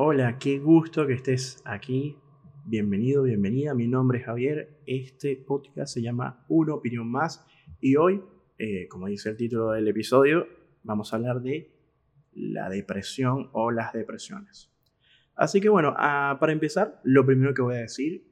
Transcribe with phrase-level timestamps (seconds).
[0.00, 2.16] Hola, qué gusto que estés aquí.
[2.64, 3.74] Bienvenido, bienvenida.
[3.74, 4.78] Mi nombre es Javier.
[4.86, 7.44] Este podcast se llama Una opinión más
[7.80, 8.22] y hoy,
[8.58, 10.46] eh, como dice el título del episodio,
[10.84, 11.74] vamos a hablar de
[12.32, 14.70] la depresión o las depresiones.
[15.34, 18.24] Así que bueno, ah, para empezar, lo primero que voy a decir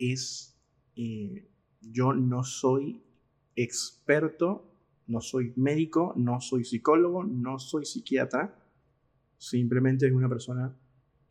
[0.00, 0.60] es,
[0.96, 1.48] eh,
[1.80, 3.00] yo no soy
[3.54, 4.74] experto,
[5.06, 8.60] no soy médico, no soy psicólogo, no soy psiquiatra,
[9.38, 10.76] simplemente es una persona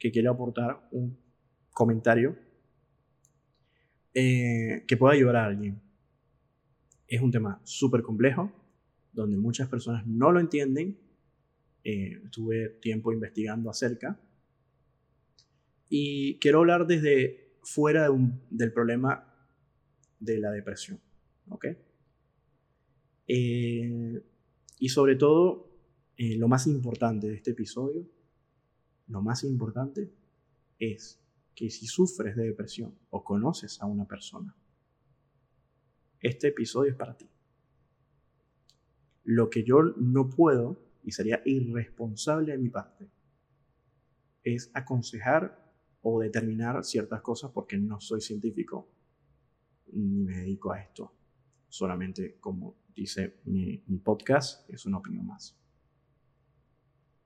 [0.02, 1.15] que quiere aportar un
[1.69, 2.36] comentario
[4.15, 5.79] eh, que pueda ayudar a alguien.
[7.07, 8.51] Es un tema súper complejo,
[9.14, 10.97] donde muchas personas no lo entienden.
[11.83, 14.19] Eh, tuve tiempo investigando acerca.
[15.87, 18.09] Y quiero hablar desde fuera
[18.50, 19.31] del problema
[20.20, 21.00] de la depresión.
[21.50, 21.68] ¿Ok?
[23.28, 24.20] Eh,
[24.79, 25.70] y sobre todo,
[26.18, 28.07] lo más importante de este episodio,
[29.11, 30.11] lo más importante
[30.79, 31.21] es
[31.54, 34.56] que si sufres de depresión o conoces a una persona,
[36.20, 37.30] este episodio es para ti.
[39.23, 43.09] Lo que yo no puedo, y sería irresponsable de mi parte,
[44.44, 48.89] es aconsejar o determinar ciertas cosas porque no soy científico
[49.94, 51.14] ni me dedico a esto.
[51.67, 55.58] Solamente, como dice mi, podcast, es una opinión más.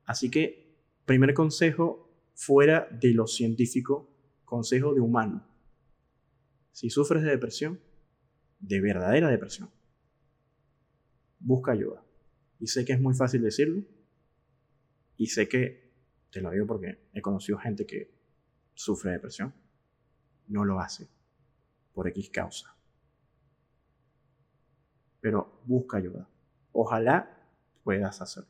[0.06, 0.64] Así que,
[1.06, 4.09] primer consejo, fuera de lo científico,
[4.44, 5.47] consejo de humano.
[6.72, 7.80] Si sufres de depresión,
[8.59, 9.70] de verdadera depresión,
[11.39, 12.03] busca ayuda.
[12.59, 13.84] Y sé que es muy fácil decirlo.
[15.17, 15.94] Y sé que,
[16.31, 18.14] te lo digo porque he conocido gente que
[18.73, 19.53] sufre de depresión.
[20.47, 21.08] No lo hace
[21.94, 22.75] por X causa.
[25.22, 26.28] Pero busca ayuda.
[26.72, 27.50] Ojalá
[27.84, 28.50] puedas hacerlo.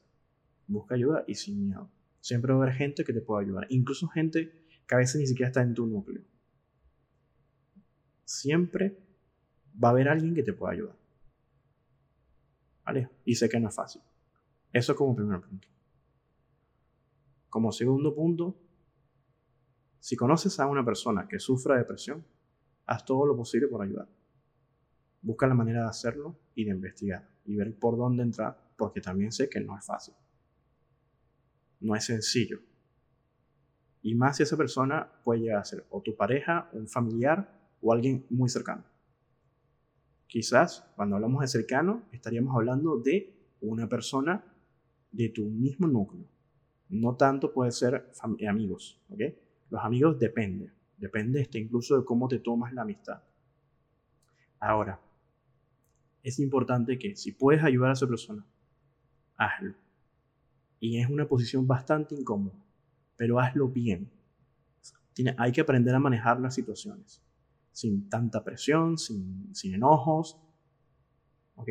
[0.68, 1.90] Busca ayuda y sin miedo.
[2.26, 3.68] Siempre va a haber gente que te pueda ayudar.
[3.70, 4.52] Incluso gente
[4.88, 6.24] que a veces ni siquiera está en tu núcleo.
[8.24, 8.98] Siempre
[9.72, 10.98] va a haber alguien que te pueda ayudar.
[12.84, 13.12] ¿Vale?
[13.26, 14.02] Y sé que no es fácil.
[14.74, 15.68] Eso como primer punto.
[17.48, 18.60] Como segundo punto,
[20.00, 22.26] si conoces a una persona que sufra depresión,
[22.88, 24.10] haz todo lo posible por ayudar.
[25.22, 29.32] Busca la manera de hacerlo y de investigar y ver por dónde entrar, porque también
[29.32, 30.16] sé que no es fácil.
[31.80, 32.60] No es sencillo.
[34.02, 37.92] Y más si esa persona puede llegar a ser o tu pareja, un familiar o
[37.92, 38.84] alguien muy cercano.
[40.28, 44.44] Quizás cuando hablamos de cercano estaríamos hablando de una persona
[45.12, 46.28] de tu mismo núcleo.
[46.90, 48.12] No tanto puede ser
[48.48, 49.02] amigos.
[49.70, 50.74] Los amigos dependen.
[50.98, 53.24] Depende este, incluso de cómo te tomas la amistad.
[54.60, 55.00] Ahora,
[56.24, 58.46] es importante que si puedes ayudar a esa persona,
[59.38, 59.76] hazlo.
[60.80, 62.56] Y es una posición bastante incómoda,
[63.16, 64.10] pero hazlo bien.
[65.38, 67.22] Hay que aprender a manejar las situaciones,
[67.72, 70.38] sin tanta presión, sin, sin enojos.
[71.56, 71.70] ¿Ok?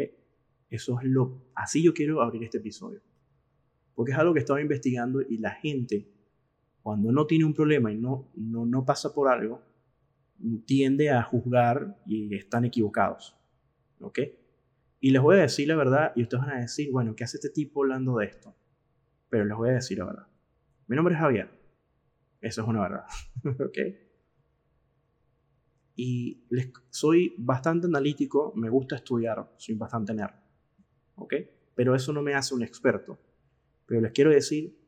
[0.70, 1.42] Eso es lo...
[1.54, 3.00] Así yo quiero abrir este episodio.
[3.94, 6.08] Porque es algo que estaba investigando y la gente
[6.82, 9.62] cuando no tiene un problema y no, no, no pasa por algo,
[10.66, 13.36] tiende a juzgar y están equivocados.
[14.00, 14.18] ¿Ok?
[15.00, 17.36] Y les voy a decir la verdad y ustedes van a decir, bueno, ¿qué hace
[17.36, 18.54] este tipo hablando de esto?
[19.34, 20.26] Pero les voy a decir la verdad.
[20.86, 21.50] Mi nombre es Javier.
[22.40, 23.04] Eso es una verdad.
[23.66, 23.78] ¿Ok?
[25.96, 30.36] Y les, soy bastante analítico, me gusta estudiar, soy bastante nerd.
[31.16, 31.34] ¿Ok?
[31.74, 33.18] Pero eso no me hace un experto.
[33.86, 34.78] Pero les quiero decir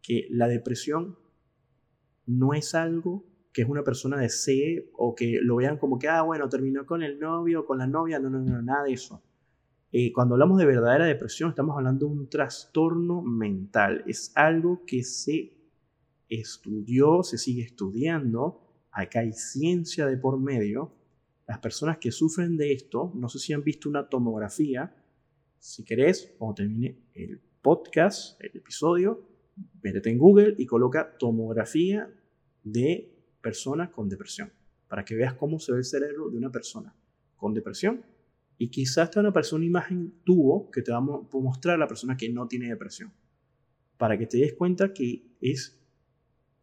[0.00, 1.18] que la depresión
[2.24, 6.48] no es algo que una persona desee o que lo vean como que, ah, bueno,
[6.48, 8.18] terminó con el novio o con la novia.
[8.20, 9.22] No, no, no, nada de eso.
[9.98, 14.04] Eh, cuando hablamos de verdadera depresión, estamos hablando de un trastorno mental.
[14.06, 15.56] Es algo que se
[16.28, 18.60] estudió, se sigue estudiando.
[18.90, 20.92] Acá hay ciencia de por medio.
[21.46, 24.94] Las personas que sufren de esto, no sé si han visto una tomografía.
[25.58, 29.26] Si querés, cuando termine el podcast, el episodio,
[29.82, 32.14] métete en Google y coloca tomografía
[32.62, 34.52] de personas con depresión,
[34.88, 36.94] para que veas cómo se ve el cerebro de una persona
[37.34, 38.04] con depresión.
[38.58, 41.78] Y quizás te van a aparecer una imagen tubo que te va a mostrar a
[41.78, 43.12] la persona que no tiene depresión,
[43.96, 45.78] para que te des cuenta que es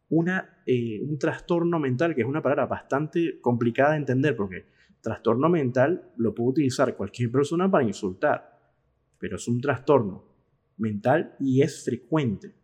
[0.10, 4.66] una, eh, un trastorno mental, que es una palabra bastante complicada de entender, porque
[5.02, 8.60] trastorno mental lo puede utilizar cualquier persona para insultar,
[9.20, 10.24] pero es un trastorno
[10.78, 12.56] mental y es frecuente.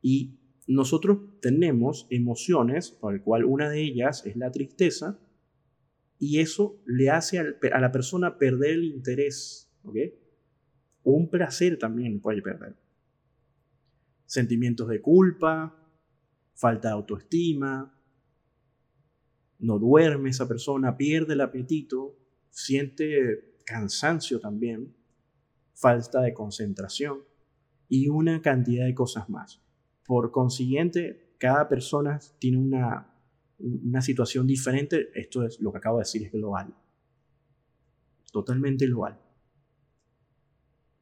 [0.00, 5.18] Y nosotros tenemos emociones, por el cual una de ellas es la tristeza,
[6.18, 9.96] y eso le hace a la persona perder el interés, ¿ok?
[11.02, 12.76] Un placer también puede perder.
[14.24, 15.76] Sentimientos de culpa,
[16.54, 17.96] falta de autoestima,
[19.58, 22.18] no duerme esa persona, pierde el apetito,
[22.50, 24.94] siente cansancio también,
[25.74, 27.20] falta de concentración
[27.88, 29.62] y una cantidad de cosas más.
[30.04, 33.15] Por consiguiente, cada persona tiene una,
[33.58, 35.10] una situación diferente.
[35.14, 36.74] Esto es lo que acabo de decir, es global.
[38.32, 39.18] Totalmente global.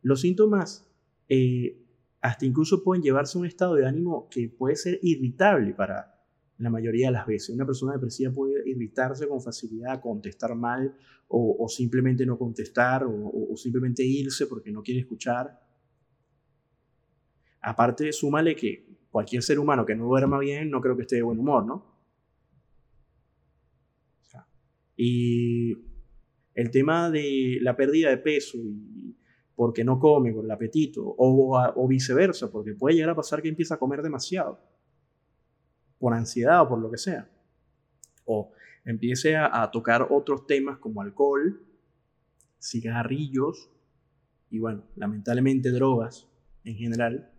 [0.03, 0.87] Los síntomas
[1.29, 1.83] eh,
[2.21, 6.15] hasta incluso pueden llevarse a un estado de ánimo que puede ser irritable para
[6.59, 7.51] la mayoría de las veces.
[7.51, 10.97] Una persona depresiva puede irritarse con facilidad, contestar mal
[11.29, 15.61] o, simplemente no contestar o, o, simplemente irse porque no quiere escuchar.
[17.61, 21.23] Aparte, súmale que cualquier ser humano que no duerma bien no creo que esté de
[21.23, 21.94] buen humor, ¿no?
[24.97, 25.77] Y
[26.55, 29.17] el tema de la pérdida de peso y
[29.55, 33.75] porque no come por el apetito, o, viceversa, porque puede llegar a pasar que empieza
[33.75, 34.61] a comer demasiado,
[35.99, 37.31] por ansiedad o por lo que sea,
[38.25, 38.53] o
[38.85, 41.65] empiece a, tocar otros temas como alcohol,
[42.61, 43.71] cigarrillos
[44.51, 46.27] y bueno, lamentablemente drogas
[46.65, 47.31] en general,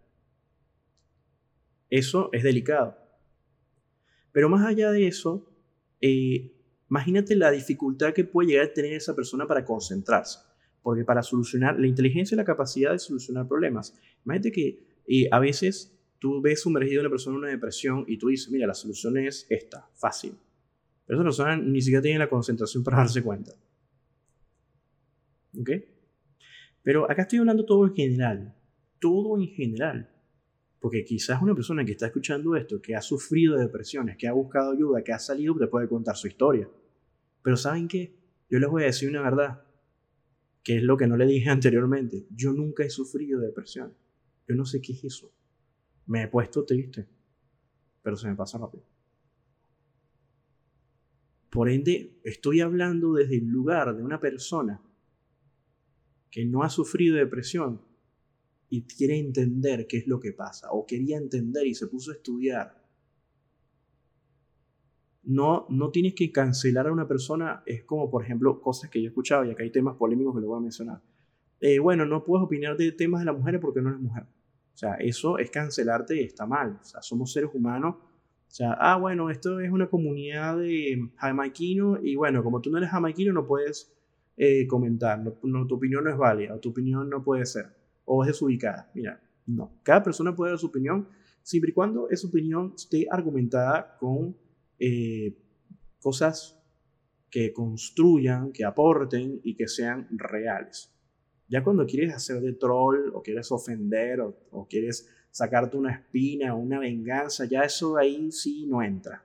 [1.89, 2.97] eso es delicado.
[4.31, 5.49] Pero más allá de eso,
[6.01, 6.54] eh,
[6.89, 10.39] imagínate la dificultad que puede llegar a tener esa persona para concentrarse.
[10.81, 13.97] Porque para solucionar, la inteligencia y la capacidad de solucionar problemas.
[14.23, 18.17] Imagínate que eh, a veces tú ves sumergido a una persona en una depresión y
[18.17, 20.37] tú dices, mira, la solución es esta, fácil.
[21.05, 23.51] Pero esa persona ni siquiera tiene la concentración para darse cuenta.
[25.59, 25.69] ¿Ok?
[26.83, 28.55] Pero acá estoy hablando todo en general.
[28.99, 30.14] Todo en general.
[30.85, 34.33] Porque quizás una persona que está escuchando esto, que ha sufrido de depresiones, que ha
[34.33, 36.69] buscado ayuda, que ha salido, te puede contar su historia.
[37.41, 38.15] Pero ¿saben qué?
[38.51, 39.63] Yo les voy a decir una verdad
[40.61, 42.27] que es lo que no le dije anteriormente.
[42.29, 43.95] Yo nunca he sufrido depresión.
[44.47, 45.33] Yo no sé qué es eso.
[46.05, 47.07] Me he puesto triste,
[48.03, 48.85] pero se me pasa rápido.
[51.49, 54.83] Por ende, estoy hablando desde el lugar de una persona
[56.29, 57.81] que no ha sufrido depresión
[58.75, 62.15] y quiere entender qué es lo que pasa, o quería entender y se puso a
[62.15, 62.85] estudiar
[65.25, 69.07] no, no tienes que cancelar a una persona, es como por ejemplo cosas que yo
[69.07, 71.01] he escuchado y acá hay temas polémicos que lo voy a mencionar.
[71.59, 74.23] Eh, bueno, no puedes opinar de temas de las mujeres porque no eres mujer.
[74.23, 76.77] O sea, eso es cancelarte y está mal.
[76.81, 77.95] O sea, somos seres humanos.
[77.95, 82.77] O sea, ah, bueno, esto es una comunidad de jamaiquinos y bueno, como tú no
[82.77, 83.91] eres jamaiquino no puedes
[84.37, 87.65] eh, comentar, no, tu opinión no es válida, tu opinión no puede ser,
[88.05, 88.89] o es desubicada.
[88.93, 91.07] Mira, no, cada persona puede dar su opinión
[91.41, 94.35] siempre y cuando esa opinión esté argumentada con
[94.79, 95.37] eh,
[96.01, 96.59] cosas
[97.29, 100.91] que construyan, que aporten y que sean reales.
[101.47, 106.57] Ya cuando quieres hacer de troll o quieres ofender o, quieres sacarte una espina o
[106.57, 109.23] una venganza, ya eso ahí sí no entra.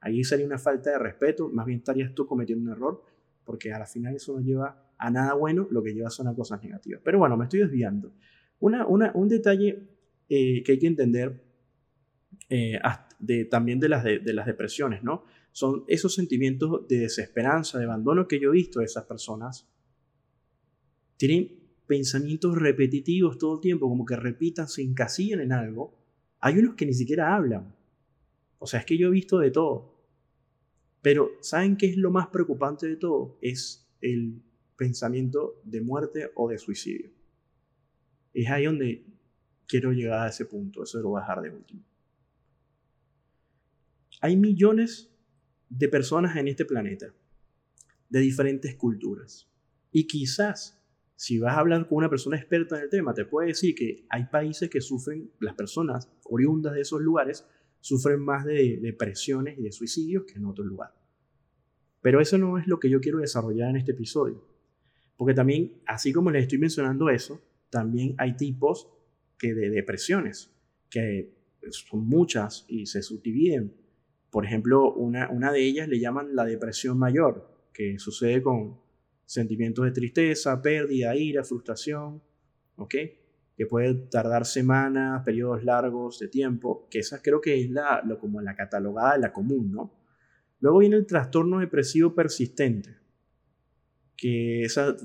[0.00, 3.02] Ahí sería una falta de respeto, más bien estarías tú cometiendo un error,
[3.44, 6.34] porque a la final eso no lleva a nada bueno, lo que lleva son a
[6.34, 7.02] cosas negativas.
[7.04, 8.14] Pero bueno, me estoy desviando.
[8.60, 9.86] Una, un detalle
[10.30, 11.42] eh, que hay que entender
[12.48, 12.78] eh,
[13.18, 15.24] de, también de las, de, las depresiones, ¿no?
[15.52, 19.68] Son esos sentimientos de desesperanza, de abandono que yo he visto de esas personas.
[21.18, 21.50] Tienen
[21.86, 25.94] pensamientos repetitivos todo el tiempo, como que repitan, se encasillan en algo.
[26.40, 27.74] Hay unos que ni siquiera hablan.
[28.58, 29.94] O sea, es que yo he visto de todo.
[31.02, 33.36] Pero, ¿saben qué es lo más preocupante de todo?
[33.42, 34.42] Es el
[34.76, 37.10] pensamiento de muerte o de suicidio.
[38.32, 39.06] Es ahí donde
[39.66, 40.82] quiero llegar a ese punto.
[40.82, 41.84] Eso lo voy a dejar de último.
[44.20, 45.10] Hay millones
[45.68, 47.12] de personas en este planeta,
[48.08, 49.48] de diferentes culturas.
[49.90, 50.80] Y quizás,
[51.16, 54.06] si vas a hablar con una persona experta en el tema, te puede decir que
[54.08, 57.46] hay países que sufren, las personas oriundas de esos lugares,
[57.80, 60.96] sufren más de depresiones y de suicidios que en otros lugares.
[62.00, 64.53] Pero eso no es lo que yo quiero desarrollar en este episodio.
[65.16, 67.40] Porque también, así como les estoy mencionando eso,
[67.70, 68.88] también hay tipos
[69.38, 70.50] que de depresiones,
[70.90, 71.34] que
[71.70, 73.84] son muchas y se subdividen
[74.34, 78.80] por ejemplo, una, una de ellas le llaman la depresión mayor, que sucede con
[79.24, 82.20] sentimientos de tristeza, pérdida, ira, frustración,
[82.74, 82.94] ¿ok?
[83.56, 88.18] Que puede tardar semanas, periodos largos de tiempo, que esa creo que es la, lo,
[88.18, 89.94] como la catalogada, la común, ¿no?
[90.58, 92.96] Luego viene el trastorno depresivo persistente,
[94.16, 94.96] que esa,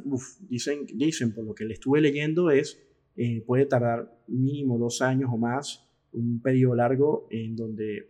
[0.48, 2.82] dicen, dicen, por lo que le estuve leyendo, es,
[3.16, 8.10] eh, puede tardar mínimo dos años o más, un periodo largo en donde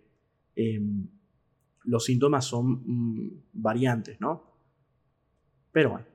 [0.62, 1.08] Em,
[1.86, 4.44] los síntomas son mm, variantes, ¿no?
[5.72, 6.06] Pero bueno,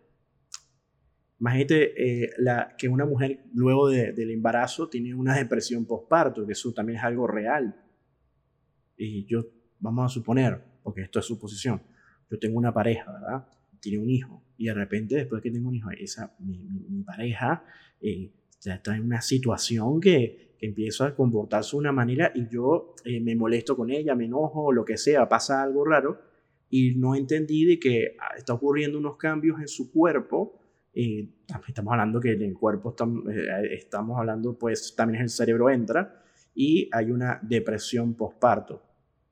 [1.40, 6.74] imagínate eh, la, que una mujer luego del embarazo tiene una depresión postparto, que eso
[6.74, 7.74] también es algo real.
[8.98, 9.46] y yo,
[9.80, 11.80] vamos a suponer, porque esto es suposición,
[12.30, 13.48] yo tengo una pareja, ¿verdad?
[13.84, 17.64] Tiene un hijo, y de repente después que tengo un hijo, esa, mi, pareja
[18.00, 18.30] eh,
[18.62, 22.94] ya está en una situación que, que empieza a comportarse de una manera y yo
[23.04, 26.18] eh, me molesto con ella, me enojo, lo que sea, pasa algo raro,
[26.70, 30.58] y no entendí de que ah, está ocurriendo unos cambios en su cuerpo.
[30.94, 31.28] Eh,
[31.68, 33.24] estamos hablando que en el cuerpo estamos,
[33.70, 36.22] estamos hablando, pues también el cerebro entra
[36.54, 38.82] y hay una depresión postparto.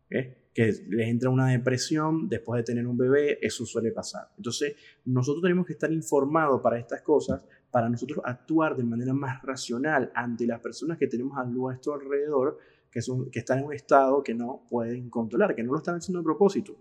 [0.05, 0.42] ¿okay?
[0.55, 4.29] Que les entra una depresión después de tener un bebé, eso suele pasar.
[4.37, 4.75] Entonces,
[5.07, 10.13] nosotros tenemos que estar informados para estas cosas, para nosotros actuar de manera más racional
[10.15, 12.59] ante las personas que tenemos a nuestro alrededor,
[12.91, 15.97] que, son, que están en un estado que no pueden controlar, que no lo están
[15.97, 16.77] haciendo a propósito.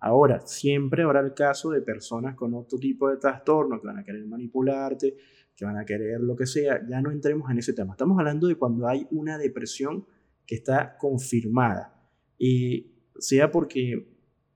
[0.00, 4.04] Ahora, siempre habrá el caso de personas con otro tipo de trastorno que van a
[4.04, 5.16] querer manipularte,
[5.56, 6.86] que van a querer lo que sea.
[6.88, 7.94] Ya no entremos en ese tema.
[7.94, 10.06] Estamos hablando de cuando hay una depresión
[10.46, 12.00] que está confirmada.
[12.38, 14.06] Y sea porque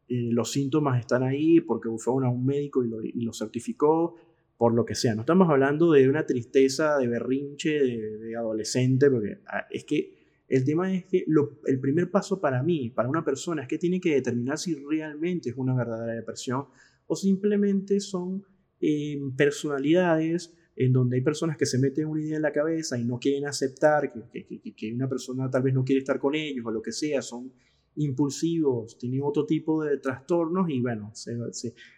[0.09, 4.16] eh, los síntomas están ahí, porque fue a un médico y lo, certificó,
[4.57, 5.14] por lo que sea.
[5.14, 10.64] No estamos hablando de una tristeza, de berrinche, de, adolescente, porque ah, es que el
[10.64, 11.25] tema es que
[11.66, 15.50] el primer paso para mí, para una persona, es que tiene que determinar si realmente
[15.50, 16.66] es una verdadera depresión
[17.07, 18.45] o simplemente son
[18.81, 23.04] eh, personalidades en donde hay personas que se meten una idea en la cabeza y
[23.04, 26.64] no quieren aceptar que, que, que, una persona tal vez no quiere estar con ellos
[26.66, 27.52] o lo que sea, son
[27.96, 31.12] impulsivos, tienen otro tipo de trastornos y bueno,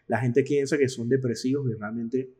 [0.08, 2.30] la gente piensa que son depresivos y realmente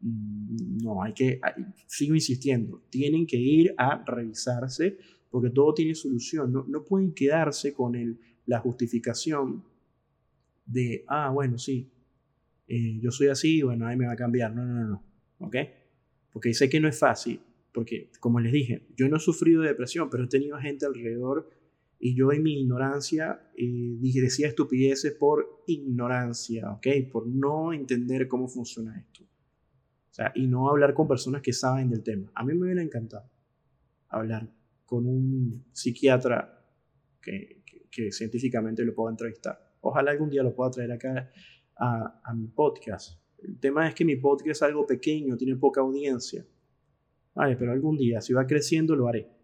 [0.00, 1.40] mm, no, hay que,
[1.86, 4.98] sigo insistiendo, tienen que ir a revisarse
[5.30, 9.64] porque todo tiene solución, no, no pueden quedarse con el, la justificación
[10.64, 11.90] de, ah, bueno, sí,
[12.68, 15.02] eh, yo soy así, bueno, ahí me va a cambiar, no, no, no,
[15.38, 15.56] ¿ok?
[16.32, 17.40] Porque sé que no es fácil,
[17.72, 21.48] porque como les dije, yo no he sufrido de depresión, pero he tenido gente alrededor
[21.98, 26.86] y yo en mi ignorancia eh, decía estupideces por ignorancia, ¿ok?
[27.10, 29.24] Por no entender cómo funciona esto.
[29.24, 32.30] O sea, y no hablar con personas que saben del tema.
[32.34, 33.30] A mí me hubiera encantado
[34.08, 34.50] hablar
[34.84, 36.64] con un psiquiatra
[37.20, 39.74] que, que, científicamente lo pueda entrevistar.
[39.80, 41.30] Ojalá algún día lo pueda traer acá
[41.76, 43.20] a, a mi podcast.
[43.38, 46.46] El tema es que mi podcast es algo pequeño, tiene poca audiencia.
[47.34, 49.35] Vale, pero algún día, si va creciendo, lo haré.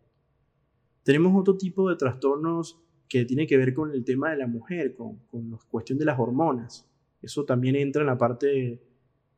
[1.03, 4.95] Tenemos otro tipo de trastornos que tiene que ver con el tema de la mujer,
[4.95, 6.89] con, la cuestión de las hormonas.
[7.21, 8.81] Eso también entra en la parte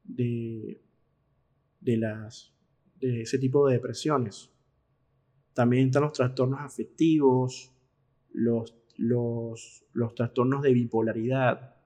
[0.04, 0.80] de,
[3.00, 4.50] ese tipo de depresiones.
[5.54, 7.72] También están los trastornos afectivos,
[8.32, 8.74] los,
[10.14, 11.76] trastornos de bipolaridad.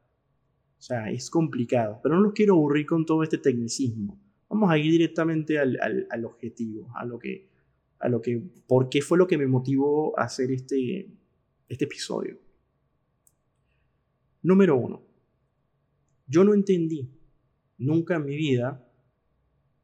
[0.79, 4.21] O sea, es complicado, pero no los quiero aburrir con todo este tecnicismo.
[4.49, 7.58] Vamos a ir directamente al objetivo, a lo que
[8.01, 11.11] a lo que, por qué fue lo que me motivó a hacer este,
[11.69, 12.39] este episodio.
[14.43, 15.03] Número uno,
[16.27, 17.11] yo no entendí
[17.79, 18.85] nunca en mi vida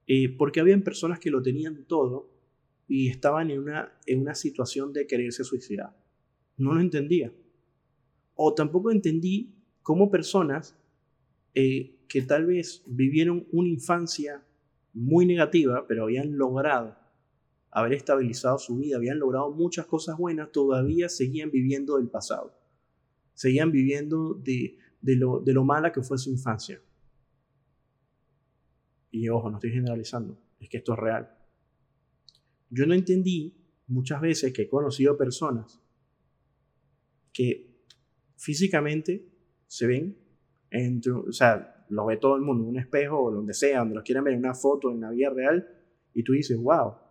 [0.06, 2.30] eh, porque habían personas que lo tenían todo
[2.86, 5.96] y estaban en una, en una situación de quererse suicidar.
[6.56, 7.32] No lo entendía.
[8.34, 10.76] O tampoco entendí cómo personas
[11.54, 14.44] eh, que tal vez vivieron una infancia
[14.92, 16.96] muy negativa, pero habían logrado
[17.74, 22.56] haber estabilizado su vida, habían logrado muchas cosas buenas, todavía seguían viviendo del pasado.
[23.34, 26.80] Seguían viviendo de, lo, de lo mala que fue su infancia.
[29.10, 31.36] Y ojo, no estoy generalizando, es que esto es real.
[32.70, 35.80] Yo no entendí muchas veces que he conocido personas
[37.32, 37.82] que
[38.36, 39.28] físicamente
[39.66, 40.16] se ven,
[40.70, 44.04] entre, o sea, lo ve todo el mundo un espejo o donde sea, donde lo
[44.04, 45.68] quieran ver una foto en la vida real,
[46.12, 47.03] y tú dices, wow,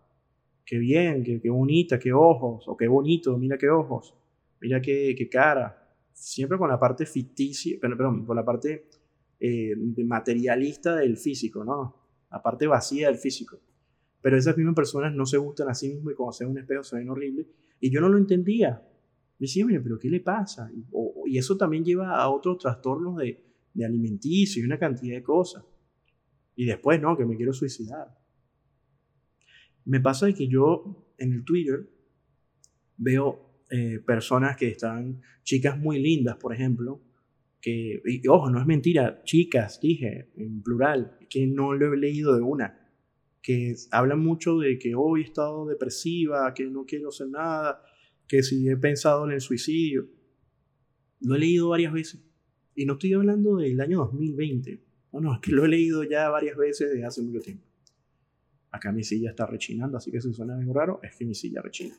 [0.66, 4.16] qué bien, qué, qué, bonita, qué ojos, o qué bonito, mira qué ojos,
[4.62, 5.80] mira qué, qué cara.
[6.14, 8.88] Siempre con la parte ficticia, perdón, con la parte
[9.40, 11.96] eh, materialista del físico, ¿no?
[12.32, 13.60] La parte vacía del físico.
[14.22, 16.60] Pero esas mismas personas no se gustan a sí mismas y cuando se ven un
[16.60, 17.48] espejo se ven horribles.
[17.80, 18.82] Y yo no lo entendía.
[19.38, 20.72] decía, pero ¿qué le pasa?
[21.26, 23.44] Y, eso también lleva a otros trastornos de,
[23.74, 25.66] de alimenticio y una cantidad de cosas.
[26.56, 28.16] Y después, no, que me quiero suicidar.
[29.86, 31.90] Me pasa que yo en el Twitter
[32.98, 37.02] veo eh, personas que están, chicas muy lindas, por ejemplo,
[37.60, 42.42] que, ojo, no es mentira, chicas, dije, en plural, que no lo he leído de
[42.42, 42.92] una,
[43.42, 47.82] que hablan mucho de que hoy he estado depresiva, que no quiero hacer nada,
[48.28, 50.08] que si he pensado en el suicidio.
[51.22, 52.22] Lo he leído varias veces.
[52.76, 54.84] Y no estoy hablando del año 2020.
[55.14, 57.66] No, no, es que lo he leído ya varias veces desde hace mucho tiempo.
[58.74, 61.62] Acá mi silla está rechinando, así que si suena algo raro, es que mi silla
[61.62, 61.96] rechina.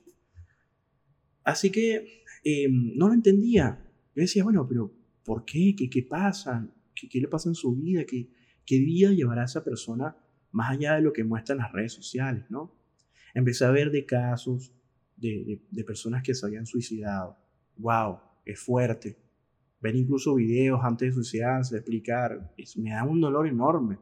[1.45, 3.81] Así que em, no lo entendía.
[4.15, 4.93] Yo decía, bueno, pero
[5.25, 5.75] ¿por qué?
[5.79, 6.69] ¿Qué, qué pasa?
[6.93, 8.05] ¿Qué, ¿Qué, le pasa en su vida?
[8.05, 8.29] ¿Qué,
[8.67, 10.17] ¿Qué vida llevará a esa persona
[10.51, 12.75] más allá de lo que muestran las redes sociales, ¿no?
[13.35, 14.73] Empecé a ver de casos
[15.17, 17.37] de, de, personas que se habían suicidado.
[17.77, 18.19] ¡Wow!
[18.45, 19.17] Es fuerte.
[19.81, 23.99] Ver incluso videos antes de suicidarse, explicar, me da un dolor enorme.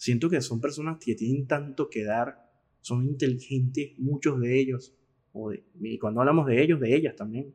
[0.00, 4.94] Siento que son personas que tienen tanto que dar, son inteligentes, muchos de ellos.
[5.34, 7.54] O y cuando hablamos de ellos, de ellas también.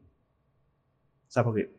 [1.28, 1.76] O sea, porque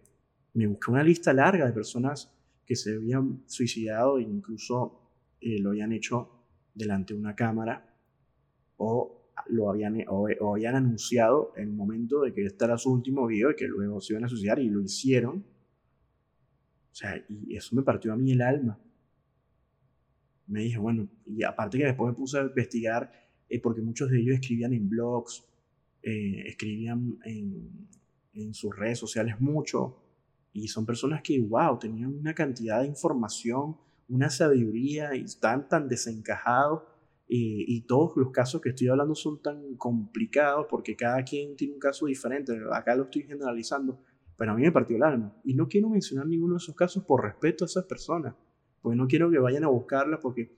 [0.54, 5.08] me busqué una lista larga de personas que se habían suicidado e incluso
[5.40, 6.32] eh, lo habían hecho
[6.74, 7.96] delante de una cámara
[8.76, 13.24] o lo habían, o, habían anunciado en el momento de que este era su último
[13.28, 15.46] video y que luego se iban a suicidar y lo hicieron.
[16.90, 18.80] O sea, y eso me partió a mí el alma.
[20.46, 23.10] Me dije, bueno, y aparte que después me puse a investigar,
[23.48, 25.44] eh, porque muchos de ellos escribían en blogs,
[26.02, 27.88] eh, escribían en,
[28.32, 30.02] en sus redes sociales mucho,
[30.56, 33.76] y son personas que, wow, tenían una cantidad de información,
[34.08, 36.82] una sabiduría y están tan desencajados.
[37.28, 41.80] Y, todos los casos que estoy hablando son tan complicados porque cada quien tiene un
[41.80, 42.56] caso diferente.
[42.72, 44.00] Acá lo estoy generalizando,
[44.36, 45.36] pero a mí me partió el alma.
[45.44, 48.34] Y no quiero mencionar ninguno de esos casos por respeto a esas personas,
[48.80, 50.56] porque no quiero que vayan a buscarlas porque,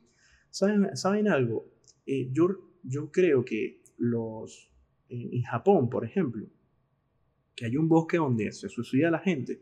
[0.50, 1.66] ¿saben, ¿saben algo?
[2.06, 2.48] Eh, yo,
[2.82, 4.70] yo creo que los,
[5.08, 6.46] en Japón, por ejemplo,
[7.54, 9.60] que hay un bosque donde se suicida la gente,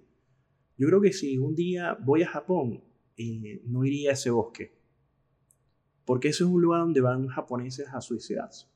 [0.76, 2.82] yo creo que si un día voy a Japón,
[3.16, 4.76] eh, no iría a ese bosque.
[6.04, 8.66] Porque ese es un lugar donde van japoneses a suicidarse.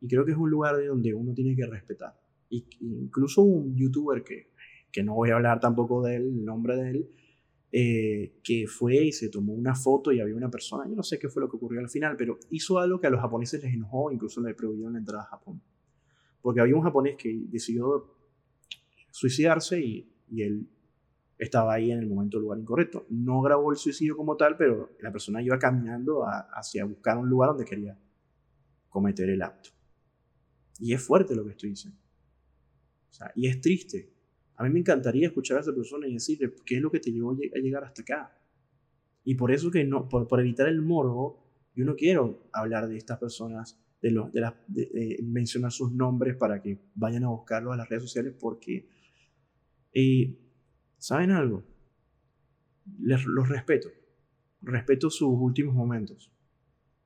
[0.00, 2.20] Y creo que es un lugar de donde uno tiene que respetar.
[2.50, 4.50] Y, incluso un youtuber que,
[4.90, 7.10] que no voy a hablar tampoco del nombre de él,
[7.74, 11.18] eh, que fue y se tomó una foto y había una persona, yo no sé
[11.18, 13.72] qué fue lo que ocurrió al final, pero hizo algo que a los japoneses les
[13.72, 15.62] enojó, incluso le prohibieron la entrada a Japón.
[16.42, 18.14] Porque había un japonés que decidió
[19.10, 20.68] suicidarse y, y él
[21.38, 23.06] estaba ahí en el momento lugar incorrecto.
[23.08, 27.50] No grabó el suicidio como tal, pero la persona iba caminando hacia buscar un lugar
[27.50, 27.98] donde quería
[28.88, 29.70] cometer el acto.
[30.78, 31.98] Y es fuerte lo que estoy diciendo.
[33.34, 34.11] y es triste.
[34.62, 37.10] A mí me encantaría escuchar a esa persona y decirle, ¿qué es lo que te
[37.12, 38.38] llevó a llegar hasta acá?
[39.24, 41.44] Y por eso que no, por, evitar el morbo,
[41.74, 46.78] yo no quiero hablar de estas personas, de, los, de, mencionar sus nombres para que
[46.94, 48.88] vayan a buscarlos a las redes sociales, porque
[49.92, 50.38] eh,
[51.02, 51.64] ¿Saben algo?
[53.00, 53.90] Les, los respeto.
[54.60, 56.32] Respeto sus últimos momentos.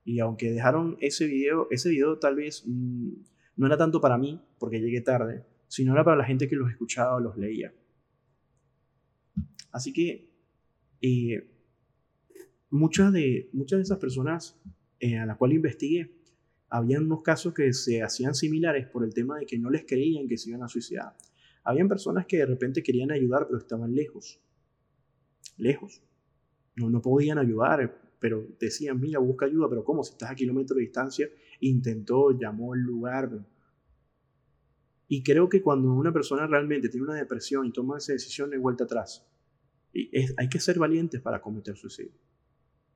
[0.03, 3.09] Y aunque dejaron ese video, ese video tal vez mm,
[3.55, 6.69] no era tanto para mí, porque llegué tarde, sino era para la gente que los
[6.69, 7.73] escuchaba o los leía.
[9.71, 10.29] Así que
[11.01, 11.49] eh,
[12.69, 14.59] muchas, de, muchas de esas personas
[14.99, 16.11] eh, a las cuales investigué,
[16.69, 20.27] habían unos casos que se hacían similares por el tema de que no les creían
[20.27, 21.15] que se iban a suicidar.
[21.63, 24.39] Habían personas que de repente querían ayudar, pero estaban lejos.
[25.57, 26.01] Lejos.
[26.75, 30.03] No, no podían ayudar, pero decían, mira, busca ayuda, pero ¿cómo?
[30.03, 33.45] Si estás a kilómetros de distancia, intentó, llamó el lugar.
[35.07, 38.57] Y creo que cuando una persona realmente tiene una depresión y toma esa decisión, de
[38.57, 39.25] vuelta atrás.
[40.37, 42.11] Hay que ser valientes para cometer suicidio.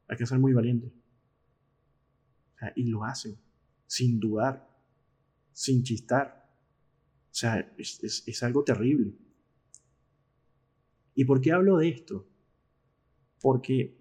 [0.08, 0.92] Hay que ser muy valientes.
[2.76, 3.38] y lo hacen,
[3.88, 4.70] sin dudar,
[5.54, 6.48] sin chistar.
[7.32, 9.16] O sea, es, algo terrible.
[11.16, 12.28] ¿Y por qué hablo de esto?
[13.42, 13.98] Porque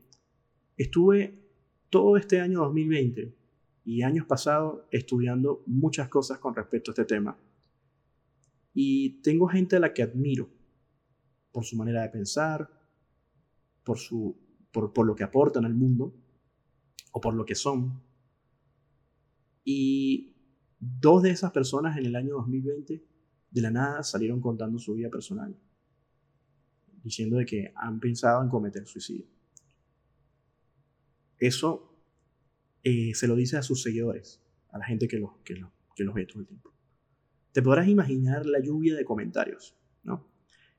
[0.77, 1.41] estuve
[1.91, 3.35] todo este año 2020
[3.85, 7.39] y años pasados estudiando muchas cosas con respecto a este tema.
[8.73, 10.49] Y tengo gente a la que admiro
[11.53, 12.71] por su manera de pensar,
[13.85, 14.37] por, su,
[14.71, 16.15] por, lo que aportan al mundo
[17.13, 18.01] o por lo que son.
[19.65, 20.37] Y
[20.79, 23.05] dos de esas personas en el año 2020
[23.51, 25.57] de la nada salieron contando su vida personal,
[27.03, 29.27] diciendo de que han pensado en cometer suicidio.
[31.39, 31.97] Eso
[32.85, 36.05] eh, se lo dice a sus seguidores, a la gente que los, que, los, que
[36.05, 36.73] los ve todo el tiempo.
[37.53, 40.29] Te podrás imaginar la lluvia de comentarios, ¿no?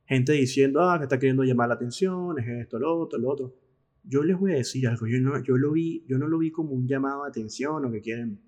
[0.06, 3.56] Gente diciendo, ah, que está queriendo llamar la atención, es esto, lo otro, lo otro.
[4.04, 6.52] Yo les voy a decir algo, yo no, yo lo vi, yo no lo vi
[6.52, 8.40] como un llamado de atención o que quieren,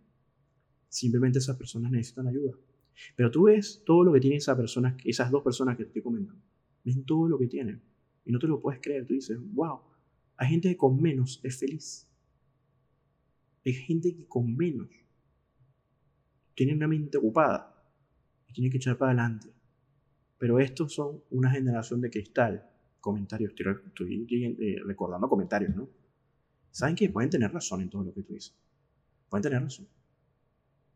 [0.89, 2.53] simplemente esas personas necesitan ayuda.
[3.15, 6.27] Pero tú ves todo lo que tienen esa persona, esas dos personas que te estoy.
[6.83, 7.81] Ven todo lo que tienen.
[8.25, 9.05] Y no te lo puedes creer.
[9.05, 9.79] Tú dices, wow,
[10.37, 12.07] hay gente que con menos es feliz.
[13.65, 14.89] Hay gente que con menos
[16.55, 17.72] tiene una mente ocupada
[18.53, 19.49] tiene que echar para adelante.
[20.37, 22.69] Pero estos son una generación de cristal.
[22.99, 24.27] Comentarios, estoy,
[24.59, 25.89] eh, recordando comentarios, ¿no?
[26.71, 28.55] Saben que pueden tener razón en todo lo que tú dices.
[29.29, 29.87] Pueden tener razón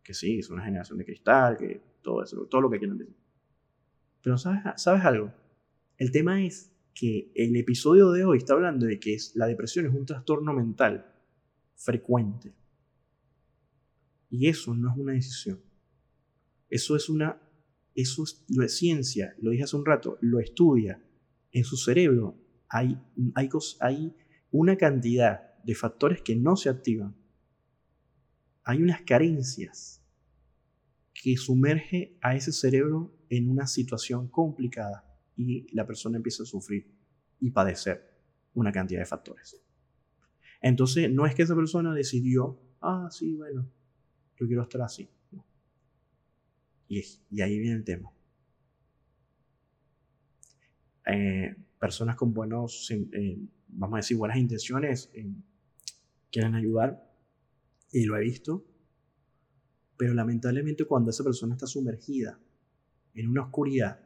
[0.07, 3.13] que sí, es una generación de cristal, que todo eso, todo lo que quieran decir.
[4.23, 5.33] Pero ¿sabes, ¿sabes algo?
[5.97, 9.85] El tema es que el episodio de hoy está hablando de que es, la depresión
[9.85, 11.13] es un trastorno mental
[11.75, 12.53] frecuente.
[14.29, 15.59] Y eso no es una decisión.
[16.69, 17.37] Eso es una,
[17.97, 21.03] eso es, lo es ciencia, lo dije hace un rato, lo estudia.
[21.51, 22.37] En su cerebro
[22.69, 22.95] hay,
[23.33, 24.15] hay, hay
[24.51, 27.15] una cantidad de factores que no se activan.
[28.63, 30.05] Hay unas carencias
[31.11, 35.03] que sumerge a ese cerebro en una situación complicada
[35.35, 36.93] y la persona empieza a sufrir
[37.39, 38.15] y padecer
[38.53, 39.59] una cantidad de factores.
[40.61, 43.67] Entonces, no es que esa persona decidió, ah, sí, bueno,
[44.39, 45.09] yo quiero estar así.
[46.87, 47.01] Y,
[47.41, 48.11] ahí viene el tema.
[51.05, 52.91] Eh, personas con buenos,
[53.67, 55.09] vamos a decir, buenas intenciones
[56.31, 57.07] quieren ayudar,
[57.91, 58.65] y lo he visto,
[59.97, 62.39] pero lamentablemente cuando esa persona está sumergida
[63.13, 63.99] en una oscuridad,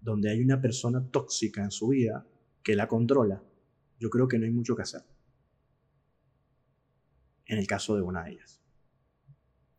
[0.00, 2.26] donde hay una persona tóxica en su vida
[2.62, 3.42] que la controla,
[3.98, 5.02] yo creo que no hay mucho que hacer.
[7.46, 8.60] En el caso de una de ellas.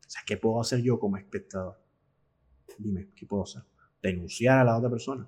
[0.08, 1.79] O sea, ¿qué puedo hacer yo como espectador?
[2.77, 3.63] Dime, ¿qué puedo hacer?
[4.01, 5.27] Denunciar a la otra persona.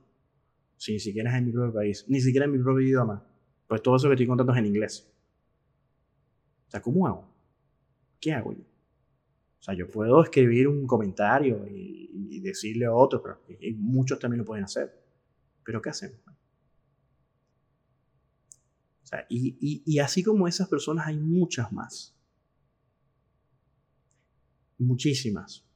[0.77, 3.23] Si ni siquiera es en mi propio país, ni siquiera en mi propio idioma.
[3.67, 5.07] Pues todo eso que estoy contando es en inglés.
[6.67, 7.27] O sea, ¿cómo hago?
[8.19, 8.61] ¿Qué hago yo?
[9.59, 13.39] O sea, yo puedo escribir un comentario y, decirle a otros, pero
[13.77, 14.99] muchos también lo pueden hacer.
[15.63, 16.17] Pero ¿qué hacemos?
[19.03, 22.15] O sea, y así como esas personas hay muchas más.
[24.79, 25.70] Muchísimas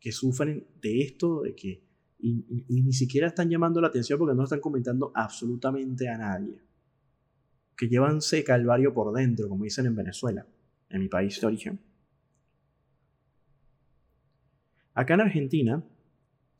[0.00, 1.90] que sufren de esto, de que
[2.22, 6.60] y, ni siquiera están llamando la atención porque no están comentando absolutamente a nadie.
[7.76, 10.46] Que llevanse calvario por dentro, como dicen en Venezuela,
[10.90, 11.80] en mi país de origen.
[14.92, 15.82] Acá en Argentina,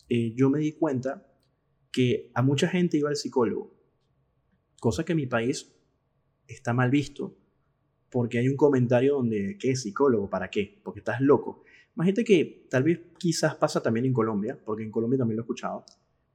[0.09, 1.27] eh, yo me di cuenta
[1.93, 3.75] que a mucha gente iba al psicólogo,
[4.81, 5.71] cosa que en mi país
[6.47, 7.37] está mal visto,
[8.09, 10.31] porque hay un comentario donde, ¿qué psicólogo?
[10.31, 10.81] ¿Para qué?
[10.83, 11.65] Porque estás loco.
[11.97, 15.45] Imagínate que tal vez quizás pasa también en Colombia, porque en Colombia también lo he
[15.45, 15.85] escuchado,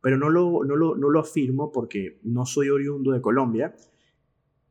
[0.02, 3.74] pero no lo, no lo, no lo afirmo porque no soy oriundo de Colombia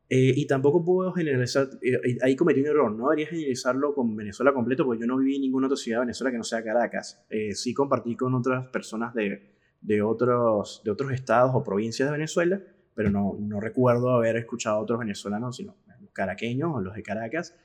[0.08, 4.14] eh, y tampoco puedo generalizar, eh, eh, ahí cometí un error, no debería generalizarlo con
[4.14, 6.62] Venezuela completo porque yo no viví en ninguna otra ciudad de Venezuela que no sea
[6.62, 7.24] Caracas.
[7.54, 12.60] sí compartí con otras personas de, de, otros, de otros estados o provincias de Venezuela,
[12.94, 17.02] pero no, no recuerdo haber escuchado a otros venezolanos, sino los caraqueños o los de
[17.02, 17.56] Caracas,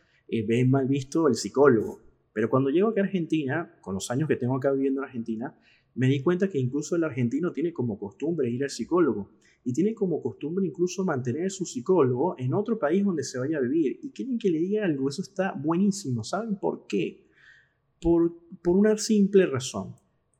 [0.47, 1.99] ven mal visto el psicólogo.
[2.39, 5.59] Pero cuando llego acá a Argentina, con los años que tengo acá viviendo en Argentina,
[5.95, 9.33] me di cuenta que incluso el argentino tiene como costumbre ir al psicólogo
[9.65, 13.59] y tiene como costumbre incluso mantener su psicólogo en otro país donde se vaya a
[13.59, 13.99] vivir.
[14.01, 16.23] Y quieren que le diga algo, eso está buenísimo.
[16.23, 17.27] ¿Saben por qué?
[17.99, 19.95] Por, por una simple razón.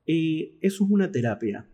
[0.05, 1.69] Eh, eso es una terapia.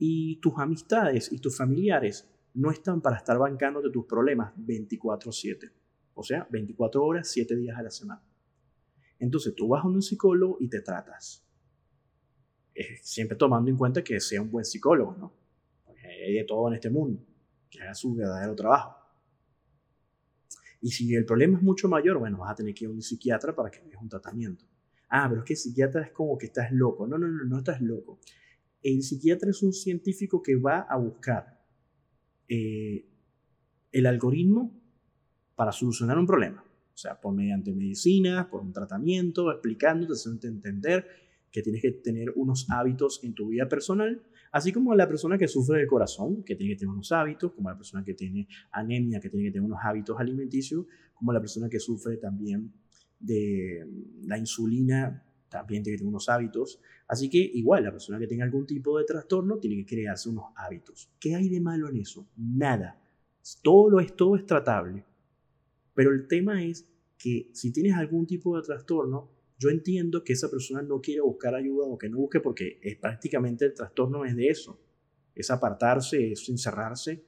[0.00, 5.70] Y tus amistades y tus familiares no están para estar bancándote tus problemas 24/7.
[6.14, 8.29] O sea, 24 horas, 7 días a la semana.
[9.20, 11.46] Entonces tú vas a un psicólogo y te tratas.
[13.02, 15.40] siempre tomando en cuenta que sea un buen psicólogo, ¿no?
[16.26, 17.24] hay de todo en este mundo,
[17.70, 18.96] que haga su verdadero trabajo.
[20.80, 23.02] Y si el problema es mucho mayor, bueno, vas a tener que ir a un
[23.02, 24.64] psiquiatra para que veas un tratamiento.
[25.10, 27.06] Ah, pero es que el psiquiatra es como que estás loco.
[27.06, 28.18] No, no, no, no estás loco.
[28.82, 31.60] El psiquiatra es un científico que va a buscar
[32.48, 33.06] eh,
[33.92, 34.80] el algoritmo
[35.54, 36.64] para solucionar un problema.
[37.00, 41.06] Sea, por mediante medicinas, por un tratamiento, explicándote, haciéndote entender
[41.50, 45.46] que tienes que tener unos hábitos en tu vida personal Así como la persona que
[45.46, 49.20] sufre del corazón, que tiene que tener unos hábitos, como la persona que tiene anemia,
[49.20, 52.72] que tiene que tener unos hábitos alimenticios, como la persona que sufre también
[53.20, 53.86] de
[54.24, 56.80] la insulina, también tiene que tener unos hábitos.
[57.06, 60.46] Así que igual, la persona que tenga algún tipo de trastorno tiene que crearse unos
[60.56, 61.12] hábitos.
[61.20, 62.26] ¿Qué hay de malo en eso?
[62.36, 63.00] Nada.
[63.62, 65.04] Todo, lo es, todo es tratable.
[65.94, 66.88] Pero el tema es
[67.20, 71.54] que si tienes algún tipo de trastorno, yo entiendo que esa persona no quiere buscar
[71.54, 74.80] ayuda o que no busque porque es prácticamente el trastorno es de eso,
[75.34, 77.22] es apartarse, es encerrarse.